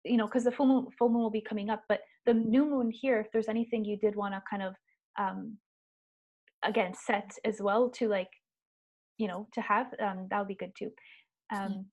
you 0.05 0.15
know, 0.15 0.25
because 0.25 0.45
the 0.45 0.51
full 0.51 0.67
moon 0.67 0.87
full 0.97 1.09
moon 1.09 1.21
will 1.21 1.29
be 1.29 1.41
coming 1.41 1.69
up, 1.69 1.83
but 1.89 2.01
the 2.25 2.33
new 2.33 2.65
moon 2.65 2.91
here, 2.91 3.19
if 3.19 3.27
there's 3.33 3.49
anything 3.49 3.83
you 3.83 3.97
did 3.97 4.15
want 4.15 4.33
to 4.33 4.41
kind 4.49 4.63
of 4.63 4.73
um, 5.19 5.57
again 6.63 6.93
set 6.93 7.31
as 7.43 7.61
well 7.61 7.89
to 7.89 8.07
like 8.07 8.29
you 9.17 9.27
know 9.27 9.47
to 9.53 9.61
have 9.61 9.87
um, 9.99 10.27
that 10.29 10.39
would 10.39 10.47
be 10.47 10.55
good 10.55 10.71
too. 10.77 10.91
Um, 11.53 11.85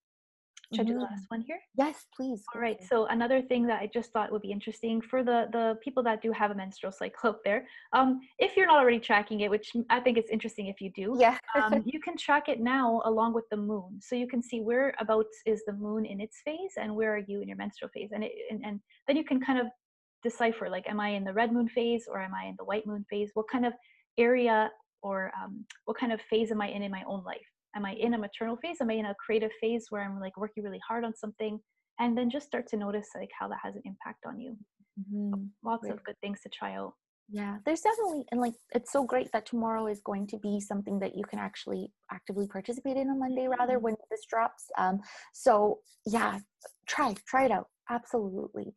should 0.74 0.86
mm-hmm. 0.86 0.90
I 0.90 0.92
do 0.92 0.98
the 0.98 1.04
last 1.04 1.22
mm-hmm. 1.24 1.34
one 1.36 1.40
here? 1.42 1.60
Yes, 1.76 2.06
please. 2.14 2.42
All 2.54 2.60
right. 2.60 2.82
So 2.82 3.06
another 3.06 3.40
thing 3.40 3.66
that 3.68 3.80
I 3.80 3.88
just 3.92 4.12
thought 4.12 4.32
would 4.32 4.42
be 4.42 4.50
interesting 4.50 5.00
for 5.00 5.22
the 5.22 5.46
the 5.52 5.78
people 5.82 6.02
that 6.04 6.22
do 6.22 6.32
have 6.32 6.50
a 6.50 6.54
menstrual 6.54 6.92
cycle 6.92 7.30
out 7.30 7.38
there, 7.44 7.66
um, 7.92 8.20
if 8.38 8.56
you're 8.56 8.66
not 8.66 8.78
already 8.78 8.98
tracking 8.98 9.40
it, 9.40 9.50
which 9.50 9.72
I 9.90 10.00
think 10.00 10.18
it's 10.18 10.30
interesting 10.30 10.66
if 10.66 10.80
you 10.80 10.90
do, 10.90 11.16
yeah, 11.20 11.38
um, 11.54 11.82
you 11.86 12.00
can 12.00 12.16
track 12.16 12.48
it 12.48 12.60
now 12.60 13.02
along 13.04 13.34
with 13.34 13.44
the 13.50 13.56
moon, 13.56 14.00
so 14.00 14.16
you 14.16 14.26
can 14.26 14.42
see 14.42 14.60
where 14.60 14.94
about 14.98 15.26
is 15.44 15.62
the 15.66 15.72
moon 15.72 16.04
in 16.04 16.20
its 16.20 16.40
phase 16.44 16.74
and 16.76 16.94
where 16.94 17.14
are 17.14 17.24
you 17.26 17.40
in 17.40 17.48
your 17.48 17.56
menstrual 17.56 17.90
phase, 17.94 18.10
and 18.12 18.24
it, 18.24 18.32
and, 18.50 18.64
and 18.64 18.80
then 19.06 19.16
you 19.16 19.24
can 19.24 19.40
kind 19.40 19.58
of 19.58 19.66
decipher 20.22 20.68
like, 20.68 20.88
am 20.88 20.98
I 20.98 21.10
in 21.10 21.24
the 21.24 21.32
red 21.32 21.52
moon 21.52 21.68
phase 21.68 22.06
or 22.08 22.20
am 22.20 22.34
I 22.34 22.46
in 22.46 22.56
the 22.58 22.64
white 22.64 22.86
moon 22.86 23.04
phase? 23.08 23.30
What 23.34 23.48
kind 23.48 23.64
of 23.64 23.72
area 24.18 24.70
or 25.02 25.30
um, 25.40 25.64
what 25.84 25.96
kind 25.96 26.12
of 26.12 26.20
phase 26.22 26.50
am 26.50 26.60
I 26.60 26.68
in 26.68 26.82
in 26.82 26.90
my 26.90 27.04
own 27.06 27.22
life? 27.24 27.46
Am 27.76 27.84
i 27.84 27.92
in 27.92 28.14
a 28.14 28.18
maternal 28.18 28.56
phase? 28.56 28.78
Am 28.80 28.90
i 28.90 28.94
in 28.94 29.06
a 29.06 29.14
creative 29.24 29.50
phase 29.60 29.86
where 29.90 30.02
i'm 30.02 30.18
like 30.20 30.36
working 30.36 30.64
really 30.64 30.80
hard 30.86 31.04
on 31.04 31.14
something? 31.14 31.60
And 31.98 32.16
then 32.16 32.28
just 32.28 32.46
start 32.46 32.66
to 32.68 32.76
notice 32.76 33.08
like 33.14 33.30
how 33.38 33.48
that 33.48 33.58
has 33.62 33.74
an 33.76 33.82
impact 33.84 34.24
on 34.26 34.40
you. 34.40 34.56
Mm-hmm. 34.98 35.44
lots 35.62 35.84
right. 35.84 35.92
of 35.92 36.02
good 36.04 36.16
things 36.22 36.40
to 36.42 36.48
try 36.48 36.74
out. 36.74 36.94
Yeah 37.28 37.56
there's 37.66 37.82
definitely 37.82 38.24
and 38.30 38.40
like 38.40 38.54
it's 38.74 38.92
so 38.92 39.04
great 39.04 39.30
that 39.32 39.46
tomorrow 39.46 39.88
is 39.88 40.00
going 40.04 40.26
to 40.28 40.38
be 40.38 40.58
something 40.60 40.98
that 41.00 41.16
you 41.16 41.24
can 41.24 41.38
actually 41.38 41.92
actively 42.10 42.46
participate 42.46 42.96
in 42.96 43.10
on 43.10 43.18
monday 43.18 43.46
rather 43.46 43.74
mm-hmm. 43.74 43.84
when 43.84 43.96
this 44.10 44.24
drops. 44.30 44.64
Um 44.78 45.00
so 45.34 45.80
yeah 46.06 46.38
try 46.88 47.14
try 47.28 47.44
it 47.44 47.50
out. 47.50 47.66
Absolutely 47.90 48.74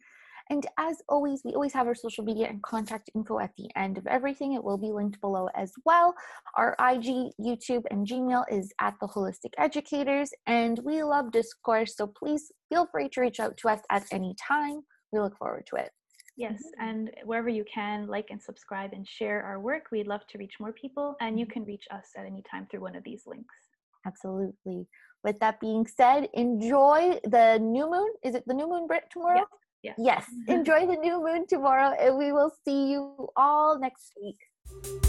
And 0.49 0.65
as 0.79 0.97
always, 1.07 1.41
we 1.45 1.53
always 1.53 1.73
have 1.73 1.85
our 1.85 1.93
social 1.93 2.23
media 2.23 2.47
and 2.47 2.61
contact 2.63 3.11
info 3.13 3.39
at 3.39 3.51
the 3.57 3.69
end 3.75 3.97
of 3.99 4.07
everything. 4.07 4.53
It 4.53 4.63
will 4.63 4.79
be 4.79 4.91
linked 4.91 5.21
below 5.21 5.47
as 5.55 5.71
well. 5.85 6.15
Our 6.55 6.75
IG, 6.79 7.31
YouTube, 7.39 7.83
and 7.91 8.07
Gmail 8.07 8.45
is 8.51 8.73
at 8.81 8.95
the 8.99 9.07
Holistic 9.07 9.53
Educators, 9.59 10.31
and 10.47 10.79
we 10.83 11.03
love 11.03 11.31
discourse. 11.31 11.95
So 11.95 12.07
please 12.07 12.51
feel 12.69 12.87
free 12.91 13.09
to 13.09 13.21
reach 13.21 13.39
out 13.39 13.57
to 13.57 13.69
us 13.69 13.81
at 13.91 14.05
any 14.11 14.35
time. 14.35 14.81
We 15.11 15.19
look 15.19 15.37
forward 15.37 15.67
to 15.67 15.75
it. 15.75 15.91
Yes, 16.35 16.61
and 16.79 17.11
wherever 17.25 17.49
you 17.49 17.65
can, 17.71 18.07
like 18.07 18.27
and 18.29 18.41
subscribe 18.41 18.91
and 18.93 19.05
share 19.05 19.43
our 19.43 19.59
work. 19.59 19.83
We'd 19.91 20.07
love 20.07 20.21
to 20.29 20.37
reach 20.37 20.53
more 20.59 20.71
people, 20.71 21.15
and 21.19 21.39
you 21.39 21.45
can 21.45 21.65
reach 21.65 21.83
us 21.91 22.07
at 22.17 22.25
any 22.25 22.41
time 22.49 22.65
through 22.71 22.81
one 22.81 22.95
of 22.95 23.03
these 23.03 23.23
links. 23.27 23.53
Absolutely. 24.07 24.87
With 25.23 25.39
that 25.41 25.59
being 25.59 25.85
said, 25.85 26.29
enjoy 26.33 27.19
the 27.25 27.59
new 27.59 27.91
moon. 27.91 28.13
Is 28.23 28.35
it 28.35 28.45
the 28.47 28.53
new 28.53 28.69
moon 28.69 28.87
Brit 28.87 29.03
tomorrow? 29.11 29.39
Yes. 29.39 29.47
Yes. 29.83 29.95
yes. 29.97 30.25
enjoy 30.47 30.85
the 30.85 30.95
new 30.95 31.23
moon 31.23 31.45
tomorrow, 31.47 31.95
and 31.99 32.17
we 32.17 32.31
will 32.31 32.51
see 32.65 32.91
you 32.91 33.29
all 33.35 33.79
next 33.79 34.13
week. 34.21 35.08